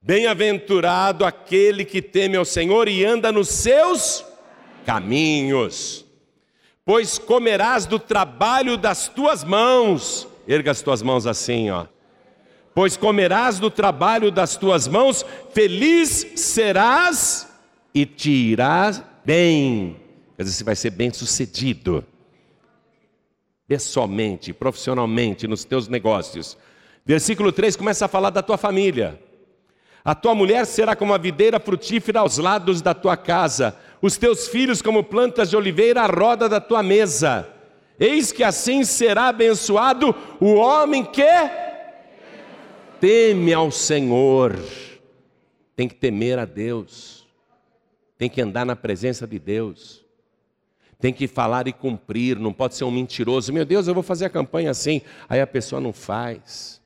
Bem-aventurado 0.00 1.24
aquele 1.24 1.84
que 1.84 2.00
teme 2.00 2.36
ao 2.36 2.44
Senhor 2.44 2.88
e 2.88 3.04
anda 3.04 3.32
nos 3.32 3.48
seus 3.48 4.24
caminhos, 4.86 6.04
pois 6.88 7.18
comerás 7.18 7.84
do 7.84 7.98
trabalho 7.98 8.78
das 8.78 9.08
tuas 9.08 9.44
mãos. 9.44 10.26
Erga 10.48 10.70
as 10.70 10.80
tuas 10.80 11.02
mãos 11.02 11.26
assim, 11.26 11.68
ó. 11.68 11.84
Pois 12.74 12.96
comerás 12.96 13.58
do 13.58 13.70
trabalho 13.70 14.30
das 14.30 14.56
tuas 14.56 14.88
mãos, 14.88 15.22
feliz 15.52 16.26
serás 16.36 17.46
e 17.92 18.06
te 18.06 18.30
irás 18.30 19.02
bem 19.22 20.00
Quer 20.34 20.44
dizer, 20.44 20.56
você 20.56 20.64
vai 20.64 20.76
ser 20.76 20.90
bem 20.90 21.12
sucedido. 21.12 22.02
Pessoalmente, 23.66 24.54
profissionalmente, 24.54 25.46
nos 25.46 25.66
teus 25.66 25.88
negócios. 25.88 26.56
Versículo 27.04 27.52
3 27.52 27.76
começa 27.76 28.06
a 28.06 28.08
falar 28.08 28.30
da 28.30 28.42
tua 28.42 28.56
família. 28.56 29.20
A 30.02 30.14
tua 30.14 30.34
mulher 30.34 30.64
será 30.64 30.96
como 30.96 31.12
a 31.12 31.18
videira 31.18 31.60
frutífera 31.60 32.20
aos 32.20 32.38
lados 32.38 32.80
da 32.80 32.94
tua 32.94 33.14
casa, 33.14 33.76
os 34.00 34.16
teus 34.16 34.48
filhos 34.48 34.82
como 34.82 35.04
plantas 35.04 35.50
de 35.50 35.56
oliveira 35.56 36.02
à 36.02 36.06
roda 36.06 36.48
da 36.48 36.60
tua 36.60 36.82
mesa. 36.82 37.48
Eis 37.98 38.30
que 38.30 38.44
assim 38.44 38.84
será 38.84 39.28
abençoado 39.28 40.14
o 40.40 40.54
homem 40.54 41.04
que 41.04 41.24
teme 43.00 43.52
ao 43.52 43.70
Senhor. 43.70 44.58
Tem 45.74 45.88
que 45.88 45.94
temer 45.94 46.38
a 46.38 46.44
Deus, 46.44 47.26
tem 48.16 48.28
que 48.28 48.40
andar 48.40 48.66
na 48.66 48.74
presença 48.74 49.26
de 49.26 49.38
Deus 49.38 50.08
tem 51.00 51.12
que 51.12 51.28
falar 51.28 51.68
e 51.68 51.72
cumprir, 51.72 52.38
não 52.38 52.52
pode 52.52 52.74
ser 52.74 52.84
um 52.84 52.90
mentiroso. 52.90 53.52
Meu 53.52 53.64
Deus, 53.64 53.86
eu 53.86 53.94
vou 53.94 54.02
fazer 54.02 54.24
a 54.24 54.30
campanha 54.30 54.70
assim, 54.70 55.00
aí 55.28 55.40
a 55.40 55.46
pessoa 55.46 55.80
não 55.80 55.92
faz. 55.92 56.80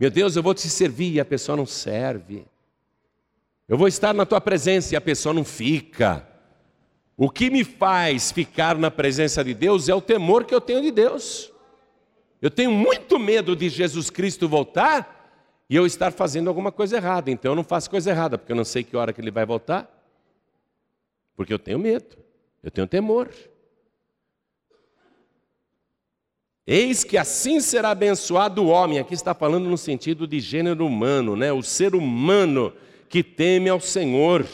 Meu 0.00 0.10
Deus, 0.10 0.36
eu 0.36 0.42
vou 0.42 0.54
te 0.54 0.68
servir 0.68 1.12
e 1.12 1.20
a 1.20 1.24
pessoa 1.24 1.56
não 1.56 1.66
serve. 1.66 2.46
Eu 3.68 3.76
vou 3.76 3.86
estar 3.86 4.14
na 4.14 4.24
tua 4.24 4.40
presença 4.40 4.94
e 4.94 4.96
a 4.96 5.00
pessoa 5.00 5.34
não 5.34 5.44
fica. 5.44 6.26
O 7.16 7.28
que 7.30 7.50
me 7.50 7.64
faz 7.64 8.32
ficar 8.32 8.76
na 8.76 8.90
presença 8.90 9.44
de 9.44 9.54
Deus 9.54 9.88
é 9.88 9.94
o 9.94 10.00
temor 10.00 10.44
que 10.44 10.54
eu 10.54 10.60
tenho 10.60 10.82
de 10.82 10.90
Deus. 10.90 11.52
Eu 12.40 12.50
tenho 12.50 12.72
muito 12.72 13.18
medo 13.18 13.54
de 13.54 13.68
Jesus 13.68 14.10
Cristo 14.10 14.48
voltar 14.48 15.20
e 15.70 15.76
eu 15.76 15.86
estar 15.86 16.12
fazendo 16.12 16.48
alguma 16.48 16.72
coisa 16.72 16.96
errada. 16.96 17.30
Então 17.30 17.52
eu 17.52 17.56
não 17.56 17.64
faço 17.64 17.88
coisa 17.88 18.10
errada, 18.10 18.36
porque 18.36 18.52
eu 18.52 18.56
não 18.56 18.64
sei 18.64 18.82
que 18.82 18.96
hora 18.96 19.12
que 19.12 19.20
ele 19.20 19.30
vai 19.30 19.46
voltar. 19.46 19.88
Porque 21.36 21.52
eu 21.52 21.58
tenho 21.58 21.78
medo. 21.78 22.16
Eu 22.62 22.70
tenho 22.70 22.86
temor. 22.86 23.30
Eis 26.66 27.02
que 27.02 27.18
assim 27.18 27.60
será 27.60 27.90
abençoado 27.90 28.62
o 28.62 28.68
homem. 28.68 28.98
Aqui 28.98 29.14
está 29.14 29.34
falando 29.34 29.68
no 29.68 29.76
sentido 29.76 30.26
de 30.26 30.40
gênero 30.40 30.86
humano, 30.86 31.36
né? 31.36 31.52
O 31.52 31.62
ser 31.62 31.94
humano 31.94 32.72
que 33.08 33.22
teme 33.22 33.68
ao 33.68 33.80
Senhor. 33.80 34.46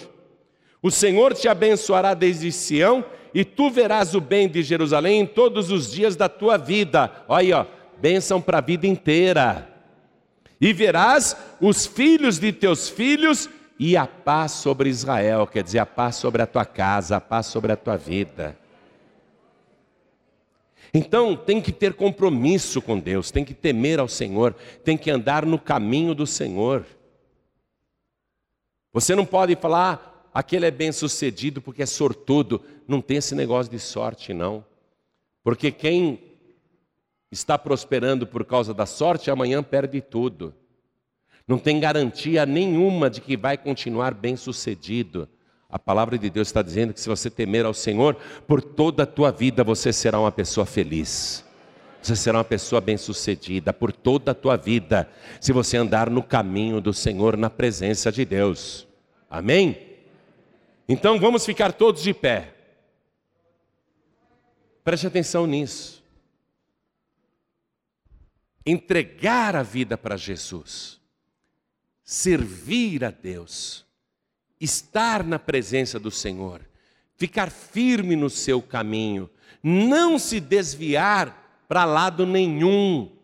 O 0.83 0.91
Senhor 0.91 1.35
te 1.35 1.49
abençoará 1.49 2.15
desde 2.15 2.53
Sião 2.53 3.05
e 3.35 3.45
tu 3.45 3.71
verás 3.71 4.15
o 4.15 4.21
bem 4.21 4.49
de 4.49 4.63
Jerusalém 4.63 5.21
em 5.21 5.27
todos 5.27 5.71
os 5.71 5.91
dias 5.91 6.17
da 6.17 6.29
tua 6.29 6.57
vida. 6.57 7.25
Olha 7.29 7.61
aí, 7.61 7.67
bênção 8.01 8.41
para 8.41 8.59
a 8.59 8.63
vida 8.63 8.87
inteira. 8.87 9.69
E 10.61 10.73
verás 10.73 11.37
os 11.61 11.87
filhos 11.87 12.39
de 12.39 12.53
teus 12.53 12.89
filhos 12.89 13.49
e 13.79 13.97
a 13.97 14.07
paz 14.07 14.53
sobre 14.53 14.89
Israel, 14.89 15.47
quer 15.47 15.63
dizer, 15.63 15.79
a 15.79 15.87
paz 15.87 16.17
sobre 16.17 16.43
a 16.43 16.47
tua 16.47 16.65
casa, 16.65 17.17
a 17.17 17.21
paz 17.21 17.47
sobre 17.47 17.71
a 17.71 17.77
tua 17.77 17.97
vida. 17.97 18.59
Então, 20.93 21.37
tem 21.37 21.61
que 21.61 21.71
ter 21.71 21.95
compromisso 21.95 22.81
com 22.81 22.99
Deus, 22.99 23.31
tem 23.31 23.45
que 23.45 23.55
temer 23.55 24.01
ao 24.01 24.09
Senhor, 24.09 24.55
tem 24.83 24.97
que 24.97 25.11
andar 25.11 25.45
no 25.45 25.59
caminho 25.59 26.15
do 26.15 26.27
Senhor. 26.27 26.85
Você 28.93 29.15
não 29.15 29.27
pode 29.27 29.55
falar, 29.55 30.08
aquele 30.39 30.67
é 30.67 30.71
bem 30.71 30.93
sucedido 30.93 31.61
porque 31.61 31.83
é 31.83 31.87
sortudo. 31.87 32.63
Não 32.87 33.01
tem 33.01 33.17
esse 33.19 33.35
negócio 33.35 33.71
de 33.71 33.79
sorte, 33.79 34.33
não. 34.33 34.65
Porque 35.43 35.71
quem 35.71 36.21
está 37.31 37.59
prosperando 37.59 38.27
por 38.27 38.45
causa 38.45 38.73
da 38.73 38.87
sorte, 38.87 39.31
amanhã 39.31 39.63
perde 39.63 40.01
tudo 40.01 40.55
não 41.49 41.59
tem 41.59 41.81
garantia 41.81 42.45
nenhuma 42.45 43.09
de 43.09 43.23
que 43.23 43.35
vai 43.35 43.57
continuar 43.57 44.13
bem 44.13 44.37
sucedido. 44.37 45.27
A 45.71 45.79
palavra 45.79 46.19
de 46.19 46.29
Deus 46.29 46.49
está 46.49 46.61
dizendo 46.61 46.93
que 46.93 47.01
se 47.01 47.09
você 47.09 47.31
temer 47.31 47.65
ao 47.65 47.73
Senhor, 47.73 48.17
por 48.47 48.63
toda 48.63 49.05
a 49.05 49.07
tua 49.07 49.33
vida 49.33 49.65
você 49.65 49.91
será 49.91 50.21
uma 50.21 50.31
pessoa 50.31 50.67
feliz. 50.67 51.43
Você 52.03 52.15
será 52.15 52.39
uma 52.39 52.45
pessoa 52.45 52.83
bem-sucedida 52.83 53.73
por 53.73 53.93
toda 53.93 54.33
a 54.33 54.35
tua 54.35 54.57
vida, 54.57 55.09
se 55.41 55.53
você 55.53 55.77
andar 55.77 56.09
no 56.11 56.23
caminho 56.23 56.81
do 56.81 56.93
Senhor, 56.93 57.37
na 57.37 57.51
presença 57.51 58.13
de 58.13 58.25
Deus. 58.25 58.87
Amém? 59.29 59.88
Então 60.89 61.19
vamos 61.19 61.45
ficar 61.45 61.73
todos 61.73 62.03
de 62.03 62.15
pé. 62.15 62.55
Preste 64.83 65.07
atenção 65.07 65.47
nisso. 65.47 66.03
Entregar 68.65 69.55
a 69.55 69.63
vida 69.63 69.99
para 69.99 70.17
Jesus 70.17 70.99
servir 72.09 73.05
a 73.05 73.11
Deus, 73.11 73.85
estar 74.59 75.23
na 75.23 75.39
presença 75.39 76.01
do 76.01 76.11
Senhor, 76.11 76.63
ficar 77.15 77.51
firme 77.51 78.17
no 78.17 78.31
seu 78.31 78.63
caminho, 78.63 79.29
não 79.63 80.19
se 80.19 80.41
desviar 80.41 81.67
para 81.69 81.85
lado 81.85 82.25
nenhum, 82.25 83.15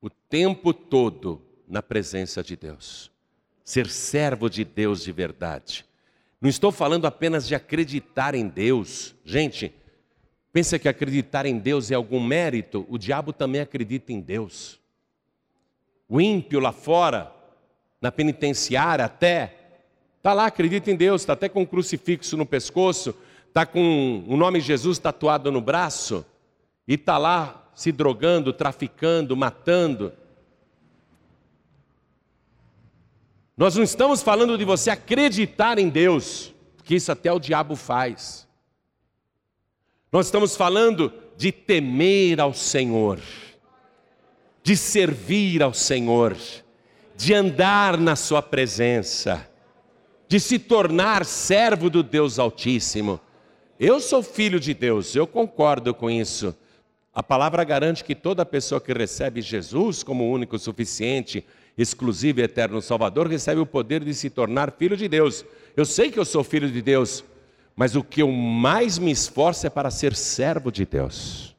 o 0.00 0.08
tempo 0.08 0.72
todo 0.72 1.42
na 1.66 1.82
presença 1.82 2.40
de 2.40 2.54
Deus, 2.54 3.10
ser 3.64 3.90
servo 3.90 4.48
de 4.48 4.64
Deus 4.64 5.02
de 5.02 5.10
verdade. 5.10 5.84
Não 6.40 6.50
estou 6.50 6.70
falando 6.70 7.06
apenas 7.06 7.46
de 7.46 7.54
acreditar 7.54 8.34
em 8.34 8.46
Deus, 8.46 9.14
gente. 9.24 9.72
Pensa 10.52 10.78
que 10.78 10.88
acreditar 10.88 11.46
em 11.46 11.58
Deus 11.58 11.90
é 11.90 11.94
algum 11.94 12.22
mérito? 12.22 12.86
O 12.88 12.98
diabo 12.98 13.32
também 13.32 13.60
acredita 13.60 14.12
em 14.12 14.20
Deus. 14.20 14.80
O 16.08 16.20
ímpio 16.20 16.60
lá 16.60 16.72
fora 16.72 17.32
na 18.00 18.12
penitenciária 18.12 19.04
até, 19.04 19.54
está 20.18 20.32
lá, 20.32 20.46
acredita 20.46 20.90
em 20.90 20.96
Deus, 20.96 21.22
está 21.22 21.32
até 21.32 21.48
com 21.48 21.62
um 21.62 21.66
crucifixo 21.66 22.36
no 22.36 22.46
pescoço, 22.46 23.14
está 23.48 23.66
com 23.66 24.24
o 24.26 24.36
nome 24.36 24.60
Jesus 24.60 24.98
tatuado 24.98 25.50
no 25.50 25.60
braço 25.60 26.24
e 26.86 26.94
está 26.94 27.18
lá 27.18 27.70
se 27.74 27.90
drogando, 27.90 28.52
traficando, 28.52 29.36
matando. 29.36 30.12
Nós 33.56 33.74
não 33.74 33.82
estamos 33.82 34.22
falando 34.22 34.58
de 34.58 34.64
você 34.64 34.90
acreditar 34.90 35.78
em 35.78 35.88
Deus, 35.88 36.54
porque 36.76 36.94
isso 36.94 37.10
até 37.10 37.32
o 37.32 37.40
diabo 37.40 37.74
faz. 37.74 38.46
Nós 40.12 40.26
estamos 40.26 40.54
falando 40.54 41.10
de 41.38 41.50
temer 41.50 42.38
ao 42.38 42.52
Senhor, 42.52 43.18
de 44.62 44.76
servir 44.76 45.62
ao 45.62 45.72
Senhor, 45.72 46.36
de 47.16 47.32
andar 47.32 47.96
na 47.96 48.14
Sua 48.14 48.42
presença, 48.42 49.48
de 50.28 50.38
se 50.38 50.58
tornar 50.58 51.24
servo 51.24 51.88
do 51.88 52.02
Deus 52.02 52.38
Altíssimo. 52.38 53.18
Eu 53.80 54.00
sou 54.00 54.22
filho 54.22 54.60
de 54.60 54.74
Deus, 54.74 55.16
eu 55.16 55.26
concordo 55.26 55.94
com 55.94 56.10
isso. 56.10 56.54
A 57.14 57.22
palavra 57.22 57.64
garante 57.64 58.04
que 58.04 58.14
toda 58.14 58.44
pessoa 58.44 58.82
que 58.82 58.92
recebe 58.92 59.40
Jesus 59.40 60.02
como 60.02 60.30
único, 60.30 60.58
suficiente, 60.58 61.42
exclusivo 61.76 62.40
e 62.40 62.42
eterno 62.42 62.80
Salvador 62.80 63.28
recebe 63.28 63.60
o 63.60 63.66
poder 63.66 64.02
de 64.02 64.14
se 64.14 64.30
tornar 64.30 64.72
filho 64.72 64.96
de 64.96 65.08
Deus. 65.08 65.44
Eu 65.76 65.84
sei 65.84 66.10
que 66.10 66.18
eu 66.18 66.24
sou 66.24 66.42
filho 66.42 66.70
de 66.70 66.80
Deus, 66.80 67.22
mas 67.74 67.94
o 67.94 68.02
que 68.02 68.22
eu 68.22 68.30
mais 68.30 68.98
me 68.98 69.10
esforço 69.10 69.66
é 69.66 69.70
para 69.70 69.90
ser 69.90 70.14
servo 70.14 70.72
de 70.72 70.86
Deus, 70.86 71.54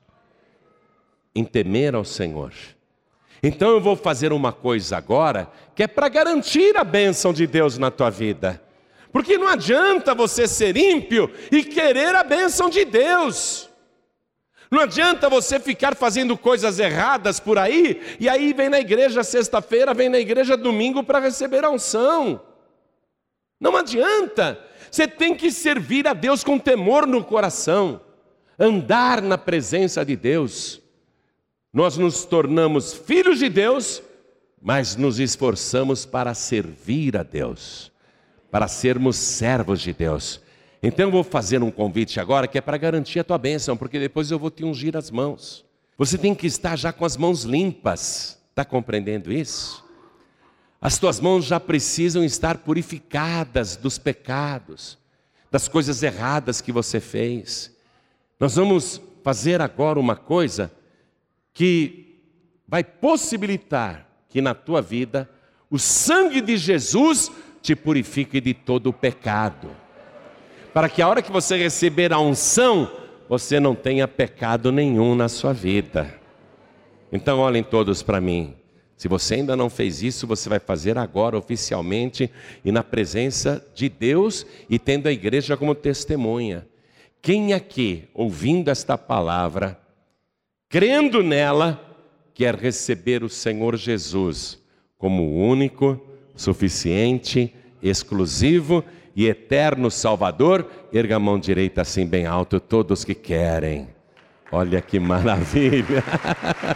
em 1.35 1.43
temer 1.43 1.93
ao 1.93 2.03
Senhor. 2.03 2.51
Então 3.43 3.69
eu 3.69 3.79
vou 3.79 3.95
fazer 3.95 4.33
uma 4.33 4.51
coisa 4.51 4.97
agora 4.97 5.51
que 5.75 5.83
é 5.83 5.87
para 5.87 6.09
garantir 6.09 6.75
a 6.75 6.83
bênção 6.83 7.31
de 7.31 7.45
Deus 7.45 7.77
na 7.77 7.91
tua 7.91 8.09
vida. 8.09 8.61
Porque 9.11 9.37
não 9.37 9.47
adianta 9.47 10.15
você 10.15 10.47
ser 10.47 10.75
ímpio 10.75 11.31
e 11.51 11.63
querer 11.63 12.15
a 12.15 12.23
bênção 12.23 12.69
de 12.69 12.83
Deus. 12.83 13.69
Não 14.69 14.81
adianta 14.81 15.29
você 15.29 15.59
ficar 15.59 15.95
fazendo 15.95 16.37
coisas 16.37 16.77
erradas 16.77 17.39
por 17.39 17.57
aí 17.57 18.01
e 18.19 18.27
aí 18.27 18.53
vem 18.53 18.69
na 18.69 18.79
igreja 18.79 19.23
sexta-feira, 19.23 19.93
vem 19.93 20.09
na 20.09 20.19
igreja 20.19 20.57
domingo 20.57 21.03
para 21.03 21.19
receber 21.19 21.63
a 21.63 21.69
unção. 21.69 22.41
Não 23.59 23.75
adianta. 23.75 24.59
Você 24.91 25.07
tem 25.07 25.35
que 25.35 25.51
servir 25.51 26.07
a 26.07 26.13
Deus 26.13 26.43
com 26.43 26.59
temor 26.59 27.05
no 27.05 27.23
coração, 27.23 28.01
andar 28.57 29.21
na 29.21 29.37
presença 29.37 30.05
de 30.05 30.15
Deus. 30.15 30.81
Nós 31.73 31.97
nos 31.97 32.25
tornamos 32.25 32.93
filhos 32.93 33.39
de 33.39 33.49
Deus, 33.49 34.01
mas 34.61 34.95
nos 34.95 35.19
esforçamos 35.19 36.05
para 36.05 36.33
servir 36.33 37.17
a 37.17 37.23
Deus, 37.23 37.91
para 38.49 38.67
sermos 38.67 39.17
servos 39.17 39.81
de 39.81 39.93
Deus. 39.93 40.41
Então 40.81 41.07
eu 41.07 41.11
vou 41.11 41.23
fazer 41.23 41.63
um 41.63 41.71
convite 41.71 42.19
agora 42.19 42.47
que 42.47 42.57
é 42.57 42.61
para 42.61 42.77
garantir 42.77 43.19
a 43.19 43.23
tua 43.23 43.37
bênção, 43.37 43.75
porque 43.75 43.99
depois 43.99 44.29
eu 44.29 44.37
vou 44.37 44.51
te 44.51 44.63
ungir 44.63 44.95
as 44.95 45.09
mãos. 45.09 45.65
Você 45.97 46.17
tem 46.17 46.35
que 46.35 46.45
estar 46.45 46.75
já 46.77 46.93
com 46.93 47.03
as 47.03 47.17
mãos 47.17 47.43
limpas. 47.43 48.37
Está 48.51 48.63
compreendendo 48.63 49.31
isso? 49.33 49.83
As 50.79 50.99
tuas 50.99 51.19
mãos 51.19 51.45
já 51.45 51.59
precisam 51.59 52.23
estar 52.23 52.59
purificadas 52.59 53.75
dos 53.75 53.97
pecados, 53.97 54.97
das 55.49 55.67
coisas 55.67 56.03
erradas 56.03 56.61
que 56.61 56.71
você 56.71 56.99
fez. 56.99 57.75
Nós 58.39 58.55
vamos 58.55 59.01
fazer 59.23 59.59
agora 59.59 59.99
uma 59.99 60.15
coisa 60.15 60.71
que 61.53 62.21
vai 62.67 62.83
possibilitar 62.83 64.07
que 64.29 64.41
na 64.41 64.53
tua 64.53 64.81
vida 64.81 65.27
o 65.71 65.79
sangue 65.79 66.39
de 66.39 66.55
Jesus 66.55 67.31
te 67.63 67.75
purifique 67.75 68.39
de 68.39 68.53
todo 68.53 68.87
o 68.87 68.93
pecado 68.93 69.86
para 70.77 70.89
que 70.89 71.01
a 71.01 71.07
hora 71.07 71.23
que 71.23 71.31
você 71.31 71.57
receber 71.57 72.13
a 72.13 72.19
unção, 72.19 72.87
você 73.27 73.59
não 73.59 73.73
tenha 73.73 74.07
pecado 74.07 74.71
nenhum 74.71 75.15
na 75.15 75.27
sua 75.27 75.51
vida. 75.51 76.13
Então, 77.11 77.39
olhem 77.39 77.63
todos 77.63 78.03
para 78.03 78.21
mim. 78.21 78.53
Se 78.95 79.07
você 79.07 79.33
ainda 79.33 79.55
não 79.55 79.71
fez 79.71 80.03
isso, 80.03 80.27
você 80.27 80.47
vai 80.47 80.59
fazer 80.59 80.95
agora 80.95 81.35
oficialmente 81.35 82.29
e 82.63 82.71
na 82.71 82.83
presença 82.83 83.65
de 83.73 83.89
Deus 83.89 84.45
e 84.69 84.77
tendo 84.77 85.07
a 85.07 85.11
igreja 85.11 85.57
como 85.57 85.73
testemunha. 85.73 86.67
Quem 87.23 87.53
aqui, 87.53 88.07
ouvindo 88.13 88.69
esta 88.69 88.99
palavra, 88.99 89.79
crendo 90.69 91.23
nela, 91.23 91.83
quer 92.35 92.53
receber 92.53 93.23
o 93.23 93.29
Senhor 93.29 93.75
Jesus 93.77 94.61
como 94.95 95.43
único, 95.43 95.99
suficiente, 96.35 97.51
exclusivo 97.81 98.85
e 99.17 99.27
eterno 99.27 99.89
Salvador, 99.89 100.69
erga 100.93 101.15
a 101.15 101.19
mão 101.19 101.39
direita 101.39 101.81
assim 101.81 102.05
bem 102.05 102.27
alto, 102.27 102.59
todos 102.59 103.03
que 103.03 103.15
querem. 103.15 103.87
Olha 104.51 104.79
que 104.79 104.99
maravilha! 104.99 106.03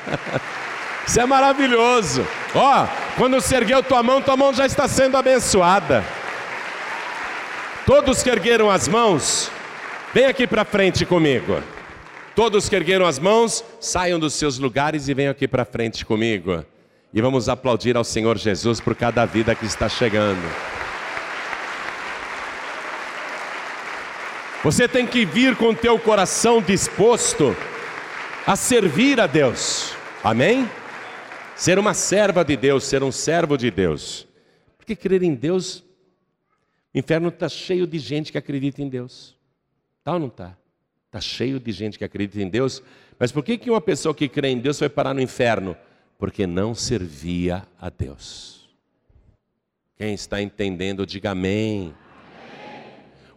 Isso 1.05 1.21
é 1.21 1.25
maravilhoso. 1.27 2.25
Ó, 2.55 2.87
quando 3.15 3.35
você 3.35 3.57
ergueu 3.57 3.83
tua 3.83 4.01
mão, 4.01 4.23
tua 4.23 4.35
mão 4.35 4.51
já 4.51 4.65
está 4.65 4.87
sendo 4.87 5.17
abençoada. 5.17 6.03
Todos 7.85 8.23
que 8.23 8.29
ergueram 8.29 8.71
as 8.71 8.87
mãos, 8.87 9.51
vem 10.11 10.25
aqui 10.25 10.47
para 10.47 10.65
frente 10.65 11.05
comigo. 11.05 11.61
Todos 12.35 12.67
que 12.67 12.75
ergueram 12.75 13.05
as 13.05 13.19
mãos, 13.19 13.63
saiam 13.79 14.19
dos 14.19 14.33
seus 14.33 14.57
lugares 14.57 15.07
e 15.07 15.13
venham 15.13 15.31
aqui 15.31 15.47
para 15.47 15.63
frente 15.63 16.03
comigo. 16.03 16.65
E 17.13 17.21
vamos 17.21 17.47
aplaudir 17.47 17.95
ao 17.95 18.03
Senhor 18.03 18.35
Jesus 18.35 18.79
por 18.79 18.95
cada 18.95 19.25
vida 19.25 19.53
que 19.53 19.65
está 19.65 19.87
chegando. 19.87 20.41
Você 24.63 24.87
tem 24.87 25.07
que 25.07 25.25
vir 25.25 25.55
com 25.55 25.73
teu 25.73 25.97
coração 25.97 26.61
disposto 26.61 27.55
a 28.45 28.55
servir 28.55 29.19
a 29.19 29.25
Deus. 29.25 29.95
Amém? 30.23 30.69
Ser 31.55 31.79
uma 31.79 31.95
serva 31.95 32.45
de 32.45 32.55
Deus, 32.55 32.83
ser 32.83 33.01
um 33.01 33.11
servo 33.11 33.57
de 33.57 33.71
Deus. 33.71 34.27
Porque 34.77 34.95
crer 34.95 35.23
em 35.23 35.33
Deus, 35.33 35.83
o 36.93 36.99
inferno 36.99 37.29
está 37.29 37.49
cheio 37.49 37.87
de 37.87 37.97
gente 37.97 38.31
que 38.31 38.37
acredita 38.37 38.83
em 38.83 38.87
Deus. 38.87 39.35
Tá 40.03 40.13
ou 40.13 40.19
não 40.19 40.27
está? 40.27 40.55
Está 41.07 41.19
cheio 41.19 41.59
de 41.59 41.71
gente 41.71 41.97
que 41.97 42.05
acredita 42.05 42.39
em 42.39 42.47
Deus. 42.47 42.83
Mas 43.17 43.31
por 43.31 43.43
que, 43.43 43.57
que 43.57 43.71
uma 43.71 43.81
pessoa 43.81 44.13
que 44.13 44.29
crê 44.29 44.49
em 44.49 44.59
Deus 44.59 44.77
foi 44.77 44.89
parar 44.89 45.15
no 45.15 45.21
inferno? 45.21 45.75
Porque 46.19 46.45
não 46.45 46.75
servia 46.75 47.65
a 47.79 47.89
Deus. 47.89 48.69
Quem 49.97 50.13
está 50.13 50.39
entendendo, 50.39 51.03
diga 51.03 51.31
amém. 51.31 51.95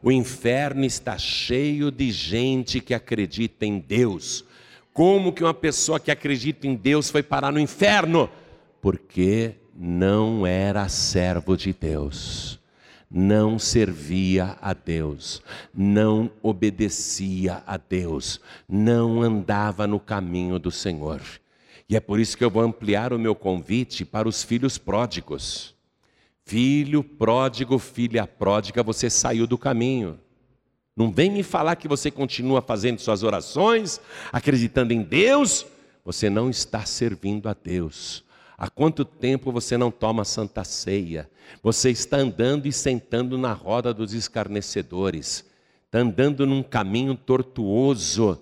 O 0.07 0.13
inferno 0.13 0.85
está 0.85 1.17
cheio 1.17 1.91
de 1.91 2.13
gente 2.13 2.79
que 2.79 2.93
acredita 2.93 3.65
em 3.65 3.79
Deus. 3.79 4.45
Como 4.93 5.33
que 5.33 5.43
uma 5.43 5.55
pessoa 5.55 5.99
que 5.99 6.11
acredita 6.11 6.67
em 6.67 6.75
Deus 6.75 7.09
foi 7.09 7.23
parar 7.23 7.51
no 7.51 7.59
inferno? 7.59 8.29
Porque 8.83 9.55
não 9.75 10.47
era 10.47 10.91
servo 10.91 11.57
de 11.57 11.73
Deus, 11.73 12.61
não 13.11 13.59
servia 13.59 14.59
a 14.61 14.75
Deus, 14.75 15.43
não 15.73 16.31
obedecia 16.43 17.63
a 17.67 17.79
Deus, 17.79 18.43
não 18.69 19.23
andava 19.23 19.87
no 19.87 19.99
caminho 19.99 20.59
do 20.59 20.71
Senhor. 20.71 21.23
E 21.89 21.97
é 21.97 22.01
por 22.01 22.21
isso 22.21 22.37
que 22.37 22.45
eu 22.45 22.51
vou 22.51 22.63
ampliar 22.63 23.15
o 23.15 23.19
meu 23.19 23.35
convite 23.35 24.05
para 24.05 24.29
os 24.29 24.43
filhos 24.43 24.77
pródigos. 24.77 25.74
Filho 26.45 27.03
pródigo, 27.03 27.79
filha 27.79 28.27
pródiga, 28.27 28.83
você 28.83 29.09
saiu 29.09 29.47
do 29.47 29.57
caminho. 29.57 30.21
Não 30.97 31.11
vem 31.11 31.31
me 31.31 31.43
falar 31.43 31.77
que 31.77 31.89
você 31.89 32.11
continua 32.11 32.61
fazendo 32.61 33.01
suas 33.01 33.23
orações, 33.23 34.01
acreditando 34.31 34.93
em 34.93 35.03
Deus, 35.03 35.67
você 36.05 36.29
não 36.29 36.51
está 36.51 36.85
servindo 36.85 37.49
a 37.49 37.55
Deus. 37.55 38.23
Há 38.57 38.69
quanto 38.69 39.05
tempo 39.05 39.51
você 39.51 39.77
não 39.77 39.91
toma 39.91 40.25
santa 40.25 40.63
ceia? 40.63 41.29
Você 41.63 41.91
está 41.91 42.19
andando 42.19 42.67
e 42.67 42.73
sentando 42.73 43.37
na 43.37 43.53
roda 43.53 43.93
dos 43.93 44.13
escarnecedores, 44.13 45.45
está 45.87 45.99
andando 45.99 46.47
num 46.47 46.63
caminho 46.63 47.15
tortuoso. 47.17 48.39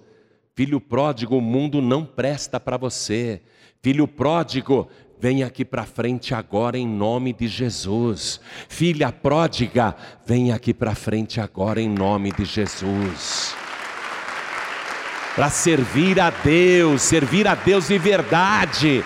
Filho 0.54 0.80
pródigo, 0.80 1.36
o 1.36 1.40
mundo 1.40 1.80
não 1.80 2.04
presta 2.04 2.60
para 2.60 2.76
você. 2.76 3.40
Filho 3.80 4.06
pródigo, 4.06 4.88
Vem 5.22 5.44
aqui 5.44 5.64
para 5.64 5.84
frente 5.84 6.34
agora 6.34 6.76
em 6.76 6.84
nome 6.84 7.32
de 7.32 7.46
Jesus. 7.46 8.40
Filha 8.68 9.12
pródiga, 9.12 9.94
vem 10.26 10.50
aqui 10.50 10.74
para 10.74 10.96
frente 10.96 11.40
agora 11.40 11.80
em 11.80 11.88
nome 11.88 12.32
de 12.32 12.44
Jesus. 12.44 13.54
Para 15.36 15.48
servir 15.48 16.18
a 16.18 16.30
Deus, 16.30 17.02
servir 17.02 17.46
a 17.46 17.54
Deus 17.54 17.86
de 17.86 17.98
verdade 17.98 19.04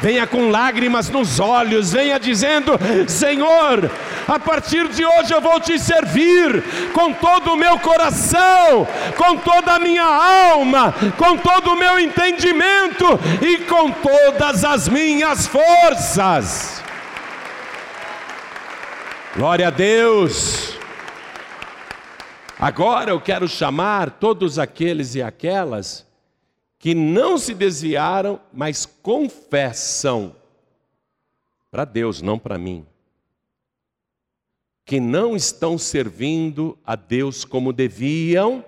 venha 0.00 0.26
com 0.26 0.50
lágrimas 0.50 1.08
nos 1.08 1.40
olhos, 1.40 1.92
venha 1.92 2.18
dizendo: 2.18 2.72
Senhor, 3.08 3.90
a 4.26 4.38
partir 4.38 4.88
de 4.88 5.04
hoje 5.04 5.32
eu 5.32 5.40
vou 5.40 5.60
te 5.60 5.78
servir 5.78 6.62
com 6.92 7.12
todo 7.12 7.52
o 7.52 7.56
meu 7.56 7.78
coração, 7.78 8.86
com 9.16 9.36
toda 9.36 9.74
a 9.74 9.78
minha 9.78 10.04
alma, 10.04 10.94
com 11.16 11.36
todo 11.36 11.72
o 11.72 11.76
meu 11.76 11.98
entendimento 11.98 13.06
e 13.42 13.58
com 13.58 13.90
todas 13.90 14.64
as 14.64 14.88
minhas 14.88 15.46
forças. 15.46 16.82
Glória 19.36 19.68
a 19.68 19.70
Deus. 19.70 20.78
Agora 22.58 23.10
eu 23.10 23.20
quero 23.20 23.48
chamar 23.48 24.10
todos 24.10 24.58
aqueles 24.58 25.14
e 25.16 25.22
aquelas 25.22 26.06
que 26.84 26.94
não 26.94 27.38
se 27.38 27.54
desviaram, 27.54 28.38
mas 28.52 28.84
confessam 28.84 30.36
para 31.70 31.86
Deus, 31.86 32.20
não 32.20 32.38
para 32.38 32.58
mim. 32.58 32.84
Que 34.84 35.00
não 35.00 35.34
estão 35.34 35.78
servindo 35.78 36.76
a 36.84 36.94
Deus 36.94 37.42
como 37.42 37.72
deviam, 37.72 38.62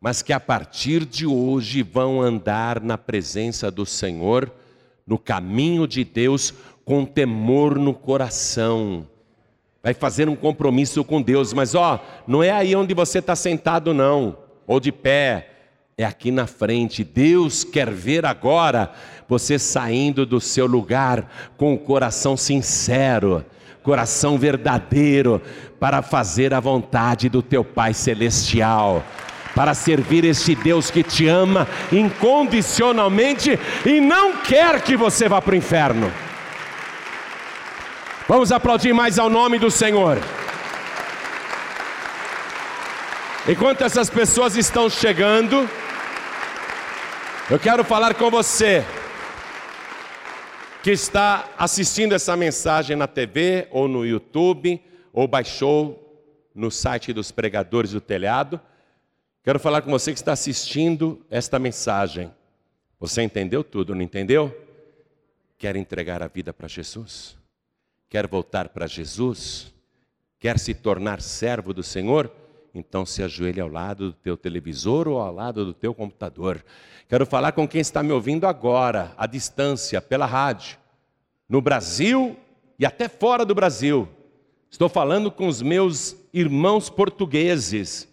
mas 0.00 0.22
que 0.22 0.32
a 0.32 0.40
partir 0.40 1.04
de 1.04 1.26
hoje 1.26 1.82
vão 1.82 2.22
andar 2.22 2.80
na 2.80 2.96
presença 2.96 3.70
do 3.70 3.84
Senhor, 3.84 4.50
no 5.06 5.18
caminho 5.18 5.86
de 5.86 6.04
Deus, 6.04 6.54
com 6.86 7.04
temor 7.04 7.78
no 7.78 7.92
coração. 7.92 9.06
Vai 9.82 9.92
fazer 9.92 10.26
um 10.26 10.36
compromisso 10.36 11.04
com 11.04 11.20
Deus, 11.20 11.52
mas 11.52 11.74
ó, 11.74 12.02
não 12.26 12.42
é 12.42 12.50
aí 12.50 12.74
onde 12.74 12.94
você 12.94 13.18
está 13.18 13.36
sentado, 13.36 13.92
não, 13.92 14.38
ou 14.66 14.80
de 14.80 14.90
pé, 14.90 15.55
é 15.98 16.04
aqui 16.04 16.30
na 16.30 16.46
frente. 16.46 17.02
Deus 17.02 17.64
quer 17.64 17.90
ver 17.90 18.26
agora 18.26 18.92
você 19.26 19.58
saindo 19.58 20.26
do 20.26 20.38
seu 20.38 20.66
lugar 20.66 21.26
com 21.56 21.72
o 21.72 21.78
coração 21.78 22.36
sincero, 22.36 23.42
coração 23.82 24.36
verdadeiro, 24.36 25.40
para 25.80 26.02
fazer 26.02 26.52
a 26.52 26.60
vontade 26.60 27.30
do 27.30 27.40
teu 27.40 27.64
Pai 27.64 27.94
Celestial 27.94 29.02
para 29.54 29.72
servir 29.72 30.22
este 30.26 30.54
Deus 30.54 30.90
que 30.90 31.02
te 31.02 31.26
ama 31.28 31.66
incondicionalmente 31.90 33.58
e 33.86 33.98
não 33.98 34.36
quer 34.36 34.82
que 34.82 34.98
você 34.98 35.30
vá 35.30 35.40
para 35.40 35.54
o 35.54 35.56
inferno. 35.56 36.12
Vamos 38.28 38.52
aplaudir 38.52 38.92
mais 38.92 39.18
ao 39.18 39.30
nome 39.30 39.58
do 39.58 39.70
Senhor. 39.70 40.18
Enquanto 43.48 43.82
essas 43.82 44.10
pessoas 44.10 44.56
estão 44.56 44.90
chegando, 44.90 45.66
eu 47.48 47.60
quero 47.60 47.84
falar 47.84 48.14
com 48.14 48.28
você 48.28 48.84
que 50.82 50.90
está 50.90 51.48
assistindo 51.56 52.12
essa 52.12 52.36
mensagem 52.36 52.96
na 52.96 53.06
TV 53.06 53.68
ou 53.70 53.86
no 53.86 54.04
YouTube 54.04 54.82
ou 55.12 55.28
baixou 55.28 56.50
no 56.52 56.72
site 56.72 57.12
dos 57.12 57.30
pregadores 57.30 57.92
do 57.92 58.00
telhado. 58.00 58.60
Quero 59.44 59.60
falar 59.60 59.82
com 59.82 59.92
você 59.92 60.12
que 60.12 60.18
está 60.18 60.32
assistindo 60.32 61.24
esta 61.30 61.56
mensagem. 61.56 62.34
Você 62.98 63.22
entendeu 63.22 63.62
tudo, 63.62 63.94
não 63.94 64.02
entendeu? 64.02 64.52
Quer 65.56 65.76
entregar 65.76 66.24
a 66.24 66.26
vida 66.26 66.52
para 66.52 66.66
Jesus? 66.66 67.38
Quer 68.08 68.26
voltar 68.26 68.70
para 68.70 68.88
Jesus? 68.88 69.72
Quer 70.40 70.58
se 70.58 70.74
tornar 70.74 71.20
servo 71.20 71.72
do 71.72 71.84
Senhor? 71.84 72.28
Então 72.78 73.06
se 73.06 73.22
ajoelhe 73.22 73.60
ao 73.60 73.68
lado 73.68 74.10
do 74.10 74.12
teu 74.12 74.36
televisor 74.36 75.08
ou 75.08 75.18
ao 75.18 75.32
lado 75.32 75.64
do 75.64 75.72
teu 75.72 75.94
computador. 75.94 76.64
Quero 77.08 77.24
falar 77.24 77.52
com 77.52 77.66
quem 77.66 77.80
está 77.80 78.02
me 78.02 78.12
ouvindo 78.12 78.46
agora, 78.46 79.12
à 79.16 79.26
distância, 79.26 80.00
pela 80.00 80.26
rádio, 80.26 80.78
no 81.48 81.60
Brasil 81.60 82.36
e 82.78 82.84
até 82.84 83.08
fora 83.08 83.44
do 83.44 83.54
Brasil. 83.54 84.08
Estou 84.70 84.88
falando 84.88 85.30
com 85.30 85.46
os 85.48 85.62
meus 85.62 86.16
irmãos 86.32 86.90
portugueses 86.90 88.08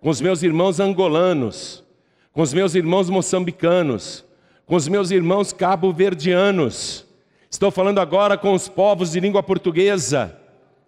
com 0.00 0.10
os 0.10 0.20
meus 0.20 0.42
irmãos 0.42 0.78
angolanos, 0.78 1.84
com 2.32 2.42
os 2.42 2.54
meus 2.54 2.74
irmãos 2.74 3.10
moçambicanos, 3.10 4.24
com 4.64 4.76
os 4.76 4.86
meus 4.86 5.10
irmãos 5.10 5.52
cabo-verdianos. 5.52 7.06
Estou 7.50 7.70
falando 7.70 7.98
agora 7.98 8.36
com 8.36 8.52
os 8.52 8.68
povos 8.68 9.12
de 9.12 9.20
língua 9.20 9.42
portuguesa. 9.42 10.36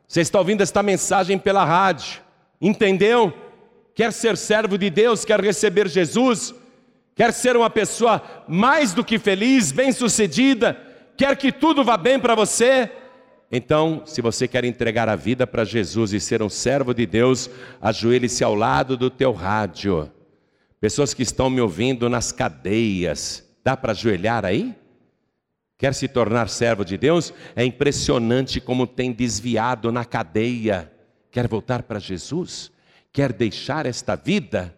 Você 0.07 0.21
está 0.21 0.39
ouvindo 0.39 0.63
esta 0.63 0.83
mensagem 0.83 1.39
pela 1.39 1.65
rádio. 1.65 2.21
Entendeu? 2.61 3.33
Quer 3.95 4.13
ser 4.13 4.37
servo 4.37 4.77
de 4.77 4.91
Deus, 4.91 5.25
quer 5.25 5.41
receber 5.41 5.89
Jesus, 5.89 6.55
quer 7.15 7.33
ser 7.33 7.57
uma 7.57 7.71
pessoa 7.71 8.23
mais 8.47 8.93
do 8.93 9.05
que 9.05 9.19
feliz, 9.19 9.73
bem-sucedida, 9.73 10.81
quer 11.17 11.37
que 11.37 11.51
tudo 11.51 11.85
vá 11.85 11.97
bem 11.97 12.19
para 12.19 12.35
você, 12.35 12.91
então, 13.53 14.03
se 14.07 14.23
você 14.23 14.47
quer 14.47 14.65
entregar 14.65 15.09
a 15.09 15.17
vida 15.17 15.45
para 15.45 15.65
Jesus 15.65 16.13
e 16.13 16.21
ser 16.21 16.41
um 16.41 16.49
servo 16.49 16.95
de 16.95 17.05
Deus, 17.05 17.51
ajoelhe-se 17.81 18.45
ao 18.45 18.55
lado 18.55 18.97
do 18.97 19.11
teu 19.11 19.33
rádio. 19.33 20.09
Pessoas 20.81 21.13
que 21.13 21.25
estão 21.25 21.51
me 21.51 21.61
ouvindo 21.61 22.09
nas 22.09 22.31
cadeias, 22.31 23.45
dá 23.65 23.77
para 23.77 23.91
ajoelhar 23.91 24.45
aí? 24.45 24.75
Quer 25.77 25.95
se 25.95 26.07
tornar 26.07 26.49
servo 26.49 26.85
de 26.85 26.97
Deus? 26.97 27.35
É 27.57 27.65
impressionante 27.65 28.61
como 28.61 28.87
tem 28.87 29.13
desviado 29.13 29.91
na 29.91 30.05
cadeia. 30.05 30.91
Quer 31.31 31.47
voltar 31.47 31.83
para 31.83 31.99
Jesus? 31.99 32.73
Quer 33.13 33.33
deixar 33.33 33.87
esta 33.87 34.17
vida? 34.17 34.77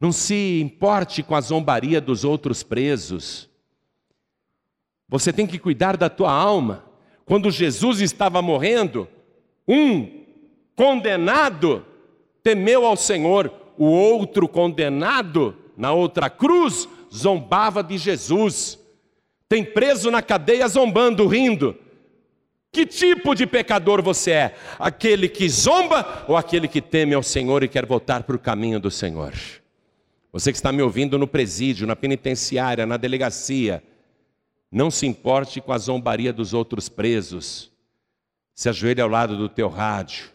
Não 0.00 0.12
se 0.12 0.60
importe 0.60 1.22
com 1.22 1.34
a 1.34 1.40
zombaria 1.40 2.00
dos 2.00 2.24
outros 2.24 2.62
presos. 2.62 3.48
Você 5.08 5.32
tem 5.32 5.46
que 5.46 5.58
cuidar 5.58 5.96
da 5.96 6.08
tua 6.08 6.32
alma. 6.32 6.84
Quando 7.24 7.50
Jesus 7.50 8.00
estava 8.00 8.40
morrendo, 8.40 9.08
um 9.66 10.24
condenado 10.74 11.84
temeu 12.42 12.86
ao 12.86 12.96
Senhor, 12.96 13.52
o 13.76 13.84
outro 13.84 14.48
condenado 14.48 15.56
na 15.76 15.92
outra 15.92 16.30
cruz 16.30 16.88
zombava 17.12 17.82
de 17.82 17.98
Jesus. 17.98 18.78
Tem 19.48 19.64
preso 19.64 20.10
na 20.10 20.22
cadeia 20.22 20.68
zombando, 20.68 21.26
rindo. 21.26 21.76
Que 22.72 22.86
tipo 22.86 23.34
de 23.34 23.46
pecador 23.46 24.00
você 24.02 24.30
é? 24.30 24.54
Aquele 24.78 25.28
que 25.28 25.48
zomba 25.48 26.24
ou 26.28 26.36
aquele 26.36 26.68
que 26.68 26.80
teme 26.80 27.14
ao 27.14 27.22
Senhor 27.22 27.62
e 27.64 27.68
quer 27.68 27.84
voltar 27.84 28.22
para 28.22 28.36
o 28.36 28.38
caminho 28.38 28.78
do 28.78 28.90
Senhor? 28.90 29.34
Você 30.32 30.52
que 30.52 30.58
está 30.58 30.70
me 30.70 30.80
ouvindo 30.80 31.18
no 31.18 31.26
presídio, 31.26 31.86
na 31.86 31.96
penitenciária, 31.96 32.86
na 32.86 32.96
delegacia, 32.96 33.82
não 34.70 34.88
se 34.88 35.04
importe 35.04 35.60
com 35.60 35.72
a 35.72 35.78
zombaria 35.78 36.32
dos 36.32 36.54
outros 36.54 36.88
presos. 36.88 37.72
Se 38.54 38.68
ajoelhe 38.68 39.00
ao 39.00 39.08
lado 39.08 39.36
do 39.36 39.48
teu 39.48 39.68
rádio. 39.68 40.30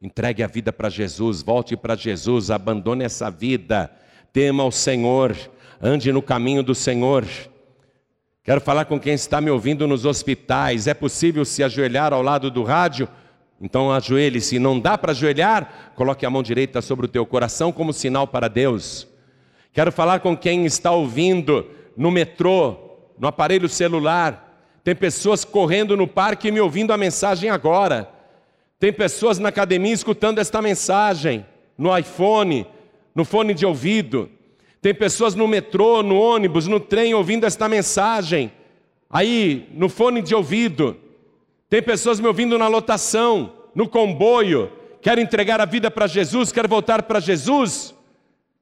Entregue 0.00 0.42
a 0.42 0.46
vida 0.46 0.72
para 0.72 0.88
Jesus, 0.88 1.42
volte 1.42 1.76
para 1.76 1.96
Jesus, 1.96 2.50
abandone 2.50 3.04
essa 3.04 3.30
vida. 3.30 3.90
Tema 4.32 4.64
o 4.64 4.70
Senhor, 4.70 5.36
ande 5.82 6.12
no 6.12 6.22
caminho 6.22 6.62
do 6.62 6.74
Senhor. 6.74 7.26
Quero 8.50 8.60
falar 8.60 8.86
com 8.86 8.98
quem 8.98 9.14
está 9.14 9.40
me 9.40 9.48
ouvindo 9.48 9.86
nos 9.86 10.04
hospitais. 10.04 10.88
É 10.88 10.92
possível 10.92 11.44
se 11.44 11.62
ajoelhar 11.62 12.12
ao 12.12 12.20
lado 12.20 12.50
do 12.50 12.64
rádio? 12.64 13.08
Então 13.60 13.92
ajoelhe-se. 13.92 14.58
Não 14.58 14.80
dá 14.80 14.98
para 14.98 15.12
ajoelhar? 15.12 15.92
Coloque 15.94 16.26
a 16.26 16.30
mão 16.30 16.42
direita 16.42 16.82
sobre 16.82 17.06
o 17.06 17.08
teu 17.08 17.24
coração 17.24 17.70
como 17.70 17.92
sinal 17.92 18.26
para 18.26 18.48
Deus. 18.48 19.06
Quero 19.72 19.92
falar 19.92 20.18
com 20.18 20.36
quem 20.36 20.66
está 20.66 20.90
ouvindo 20.90 21.64
no 21.96 22.10
metrô, 22.10 22.76
no 23.20 23.28
aparelho 23.28 23.68
celular. 23.68 24.52
Tem 24.82 24.96
pessoas 24.96 25.44
correndo 25.44 25.96
no 25.96 26.08
parque 26.08 26.48
e 26.48 26.50
me 26.50 26.60
ouvindo 26.60 26.92
a 26.92 26.96
mensagem 26.96 27.50
agora. 27.50 28.10
Tem 28.80 28.92
pessoas 28.92 29.38
na 29.38 29.50
academia 29.50 29.94
escutando 29.94 30.40
esta 30.40 30.60
mensagem, 30.60 31.46
no 31.78 31.96
iPhone, 31.96 32.66
no 33.14 33.24
fone 33.24 33.54
de 33.54 33.64
ouvido. 33.64 34.28
Tem 34.80 34.94
pessoas 34.94 35.34
no 35.34 35.46
metrô, 35.46 36.02
no 36.02 36.18
ônibus, 36.18 36.66
no 36.66 36.80
trem 36.80 37.12
ouvindo 37.14 37.44
esta 37.44 37.68
mensagem, 37.68 38.50
aí 39.08 39.68
no 39.72 39.88
fone 39.88 40.22
de 40.22 40.34
ouvido. 40.34 40.96
Tem 41.68 41.82
pessoas 41.82 42.18
me 42.18 42.26
ouvindo 42.26 42.58
na 42.58 42.66
lotação, 42.66 43.52
no 43.74 43.88
comboio, 43.88 44.72
quer 45.02 45.18
entregar 45.18 45.60
a 45.60 45.64
vida 45.64 45.90
para 45.90 46.06
Jesus, 46.06 46.50
quer 46.50 46.66
voltar 46.66 47.02
para 47.02 47.20
Jesus. 47.20 47.94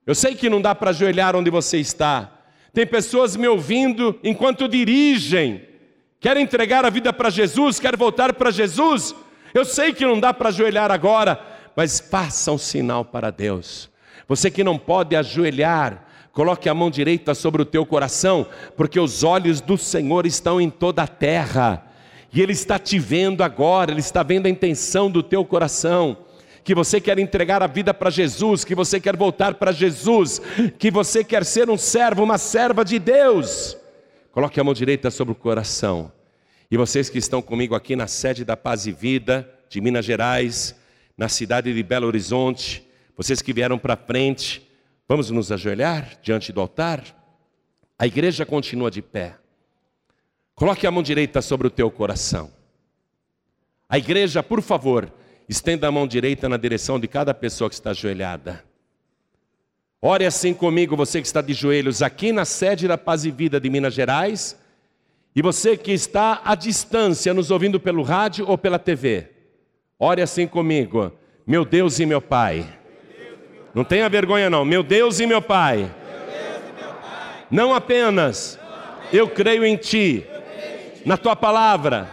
Eu 0.06 0.14
sei 0.14 0.34
que 0.34 0.50
não 0.50 0.60
dá 0.60 0.74
para 0.74 0.90
ajoelhar 0.90 1.36
onde 1.36 1.50
você 1.50 1.78
está, 1.78 2.38
tem 2.72 2.86
pessoas 2.86 3.36
me 3.36 3.48
ouvindo 3.48 4.18
enquanto 4.22 4.68
dirigem, 4.68 5.62
querem 6.20 6.44
entregar 6.44 6.84
a 6.84 6.90
vida 6.90 7.12
para 7.12 7.30
Jesus, 7.30 7.80
querem 7.80 7.98
voltar 7.98 8.34
para 8.34 8.50
Jesus. 8.50 9.14
Eu 9.54 9.64
sei 9.64 9.92
que 9.92 10.04
não 10.04 10.20
dá 10.20 10.34
para 10.34 10.50
ajoelhar 10.50 10.90
agora, 10.90 11.40
mas 11.74 11.98
faça 11.98 12.52
um 12.52 12.58
sinal 12.58 13.04
para 13.04 13.30
Deus. 13.30 13.90
Você 14.26 14.50
que 14.50 14.62
não 14.62 14.78
pode 14.78 15.16
ajoelhar, 15.16 16.04
coloque 16.38 16.68
a 16.68 16.74
mão 16.74 16.88
direita 16.88 17.34
sobre 17.34 17.62
o 17.62 17.64
teu 17.64 17.84
coração, 17.84 18.46
porque 18.76 19.00
os 19.00 19.24
olhos 19.24 19.60
do 19.60 19.76
Senhor 19.76 20.24
estão 20.24 20.60
em 20.60 20.70
toda 20.70 21.02
a 21.02 21.08
terra, 21.08 21.84
e 22.32 22.40
Ele 22.40 22.52
está 22.52 22.78
te 22.78 22.96
vendo 22.96 23.42
agora, 23.42 23.90
Ele 23.90 23.98
está 23.98 24.22
vendo 24.22 24.46
a 24.46 24.48
intenção 24.48 25.10
do 25.10 25.20
teu 25.20 25.44
coração 25.44 26.16
que 26.62 26.76
você 26.76 27.00
quer 27.00 27.18
entregar 27.18 27.60
a 27.60 27.66
vida 27.66 27.92
para 27.92 28.08
Jesus, 28.08 28.64
que 28.64 28.72
você 28.72 29.00
quer 29.00 29.16
voltar 29.16 29.54
para 29.54 29.72
Jesus, 29.72 30.40
que 30.78 30.92
você 30.92 31.24
quer 31.24 31.44
ser 31.44 31.68
um 31.68 31.76
servo, 31.76 32.22
uma 32.22 32.38
serva 32.38 32.84
de 32.84 33.00
Deus. 33.00 33.76
Coloque 34.30 34.60
a 34.60 34.62
mão 34.62 34.74
direita 34.74 35.10
sobre 35.10 35.32
o 35.32 35.34
coração. 35.34 36.12
E 36.70 36.76
vocês 36.76 37.10
que 37.10 37.18
estão 37.18 37.42
comigo 37.42 37.74
aqui 37.74 37.96
na 37.96 38.06
sede 38.06 38.44
da 38.44 38.56
Paz 38.56 38.86
e 38.86 38.92
Vida 38.92 39.48
de 39.68 39.80
Minas 39.80 40.04
Gerais, 40.04 40.76
na 41.16 41.28
cidade 41.28 41.74
de 41.74 41.82
Belo 41.82 42.06
Horizonte, 42.06 42.86
vocês 43.16 43.42
que 43.42 43.52
vieram 43.52 43.76
para 43.76 43.96
frente, 43.96 44.67
vamos 45.08 45.30
nos 45.30 45.50
ajoelhar 45.50 46.18
diante 46.22 46.52
do 46.52 46.60
altar? 46.60 47.02
A 47.98 48.06
igreja 48.06 48.44
continua 48.44 48.90
de 48.90 49.02
pé. 49.02 49.36
Coloque 50.54 50.86
a 50.86 50.90
mão 50.90 51.02
direita 51.02 51.40
sobre 51.40 51.66
o 51.66 51.70
teu 51.70 51.90
coração. 51.90 52.52
A 53.88 53.96
igreja, 53.96 54.42
por 54.42 54.60
favor, 54.60 55.10
Estenda 55.48 55.88
a 55.88 55.90
mão 55.90 56.06
direita 56.06 56.46
na 56.46 56.58
direção 56.58 57.00
de 57.00 57.08
cada 57.08 57.32
pessoa 57.32 57.70
que 57.70 57.74
está 57.74 57.90
ajoelhada. 57.90 58.62
Ore 60.00 60.26
assim 60.26 60.52
comigo, 60.52 60.94
você 60.94 61.22
que 61.22 61.26
está 61.26 61.40
de 61.40 61.54
joelhos 61.54 62.02
aqui 62.02 62.32
na 62.32 62.44
sede 62.44 62.86
da 62.86 62.98
Paz 62.98 63.24
e 63.24 63.30
Vida 63.30 63.58
de 63.58 63.70
Minas 63.70 63.94
Gerais, 63.94 64.58
e 65.34 65.40
você 65.40 65.74
que 65.74 65.90
está 65.90 66.42
à 66.44 66.54
distância, 66.54 67.32
nos 67.32 67.50
ouvindo 67.50 67.80
pelo 67.80 68.02
rádio 68.02 68.46
ou 68.46 68.58
pela 68.58 68.78
TV. 68.78 69.30
Ore 69.98 70.20
assim 70.20 70.46
comigo, 70.46 71.10
meu 71.46 71.64
Deus 71.64 71.98
e 71.98 72.04
meu 72.04 72.20
Pai. 72.20 72.77
Não 73.74 73.84
tenha 73.84 74.08
vergonha, 74.08 74.48
não, 74.48 74.64
meu 74.64 74.82
Deus 74.82 75.20
e 75.20 75.26
meu 75.26 75.42
Pai. 75.42 75.90
Não 77.50 77.74
apenas 77.74 78.58
eu 79.12 79.28
creio 79.28 79.64
em 79.64 79.76
Ti, 79.76 80.26
na 81.04 81.16
Tua 81.16 81.34
palavra, 81.34 82.10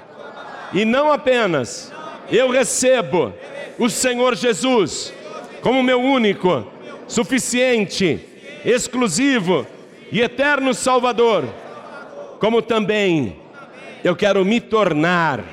e 0.73 0.85
não 0.85 1.11
apenas 1.11 1.91
eu 2.31 2.49
recebo 2.49 3.33
o 3.77 3.89
Senhor 3.89 4.35
Jesus 4.35 5.13
como 5.61 5.81
meu 5.81 5.99
único, 5.99 6.65
suficiente, 7.07 8.19
exclusivo 8.63 9.65
e 10.11 10.21
eterno 10.21 10.73
Salvador, 10.73 11.45
como 12.39 12.61
também 12.61 13.35
eu 14.03 14.15
quero 14.15 14.45
me 14.45 14.61
tornar, 14.61 15.43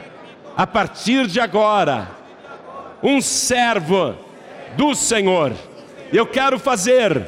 a 0.55 0.67
partir 0.67 1.27
de 1.27 1.41
agora, 1.41 2.11
um 3.03 3.23
servo 3.23 4.15
do 4.77 4.95
Senhor. 4.95 5.53
Eu 6.13 6.27
quero 6.27 6.59
fazer 6.59 7.27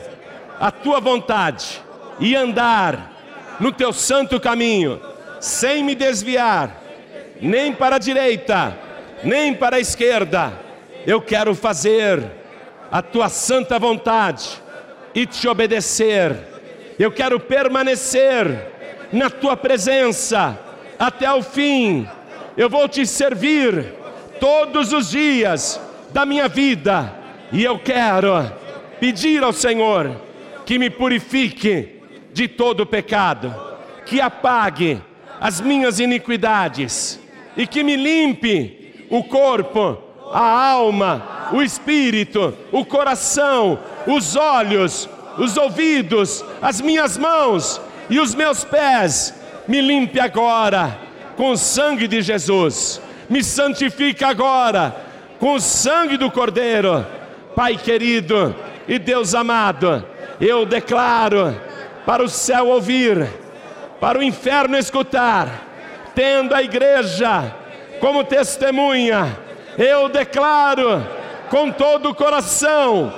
a 0.60 0.70
tua 0.70 1.00
vontade 1.00 1.82
e 2.20 2.36
andar 2.36 3.12
no 3.58 3.72
teu 3.72 3.94
santo 3.94 4.38
caminho, 4.38 5.00
sem 5.40 5.82
me 5.82 5.94
desviar, 5.94 6.82
nem 7.40 7.72
para 7.72 7.96
a 7.96 7.98
direita, 7.98 8.76
nem 9.22 9.54
para 9.54 9.76
a 9.76 9.80
esquerda. 9.80 10.52
Eu 11.06 11.22
quero 11.22 11.54
fazer 11.54 12.22
a 12.92 13.00
tua 13.00 13.30
santa 13.30 13.78
vontade 13.78 14.50
e 15.14 15.24
te 15.24 15.48
obedecer. 15.48 16.36
Eu 16.98 17.10
quero 17.10 17.40
permanecer 17.40 18.68
na 19.10 19.30
tua 19.30 19.56
presença 19.56 20.58
até 20.98 21.32
o 21.32 21.42
fim. 21.42 22.06
Eu 22.54 22.68
vou 22.68 22.86
te 22.86 23.06
servir 23.06 23.94
todos 24.38 24.92
os 24.92 25.08
dias 25.10 25.80
da 26.12 26.26
minha 26.26 26.48
vida 26.48 27.12
e 27.50 27.64
eu 27.64 27.78
quero 27.78 28.62
pedir 29.04 29.42
ao 29.42 29.52
Senhor 29.52 30.16
que 30.64 30.78
me 30.78 30.88
purifique 30.88 32.00
de 32.32 32.48
todo 32.48 32.86
pecado, 32.86 33.54
que 34.06 34.18
apague 34.18 34.98
as 35.38 35.60
minhas 35.60 36.00
iniquidades 36.00 37.20
e 37.54 37.66
que 37.66 37.84
me 37.84 37.96
limpe 37.96 39.06
o 39.10 39.22
corpo, 39.22 39.98
a 40.32 40.70
alma, 40.70 41.50
o 41.52 41.60
espírito, 41.60 42.56
o 42.72 42.82
coração, 42.82 43.78
os 44.06 44.36
olhos, 44.36 45.06
os 45.36 45.54
ouvidos, 45.58 46.42
as 46.62 46.80
minhas 46.80 47.18
mãos 47.18 47.78
e 48.08 48.18
os 48.18 48.34
meus 48.34 48.64
pés. 48.64 49.34
Me 49.68 49.82
limpe 49.82 50.18
agora 50.18 50.98
com 51.36 51.50
o 51.50 51.58
sangue 51.58 52.08
de 52.08 52.22
Jesus. 52.22 53.02
Me 53.28 53.44
santifica 53.44 54.28
agora 54.28 54.96
com 55.38 55.56
o 55.56 55.60
sangue 55.60 56.16
do 56.16 56.30
Cordeiro. 56.30 57.06
Pai 57.54 57.76
querido 57.76 58.56
e 58.86 58.98
Deus 58.98 59.34
amado, 59.34 60.04
eu 60.40 60.66
declaro 60.66 61.54
para 62.04 62.22
o 62.22 62.28
céu 62.28 62.68
ouvir, 62.68 63.28
para 64.00 64.18
o 64.18 64.22
inferno 64.22 64.76
escutar, 64.76 65.48
tendo 66.14 66.54
a 66.54 66.62
igreja 66.62 67.54
como 68.00 68.24
testemunha, 68.24 69.38
eu 69.78 70.08
declaro 70.08 71.04
com 71.50 71.70
todo 71.70 72.10
o 72.10 72.14
coração 72.14 73.12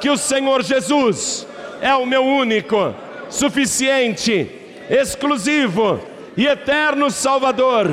que 0.00 0.10
o 0.10 0.16
Senhor 0.16 0.62
Jesus 0.62 1.46
é 1.80 1.94
o 1.94 2.06
meu 2.06 2.24
único, 2.24 2.94
suficiente, 3.28 4.50
exclusivo 4.90 6.00
e 6.36 6.46
eterno 6.46 7.10
Salvador 7.10 7.88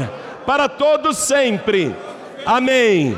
para 0.45 0.67
todos 0.67 1.17
sempre. 1.17 1.95
Amém. 2.45 3.17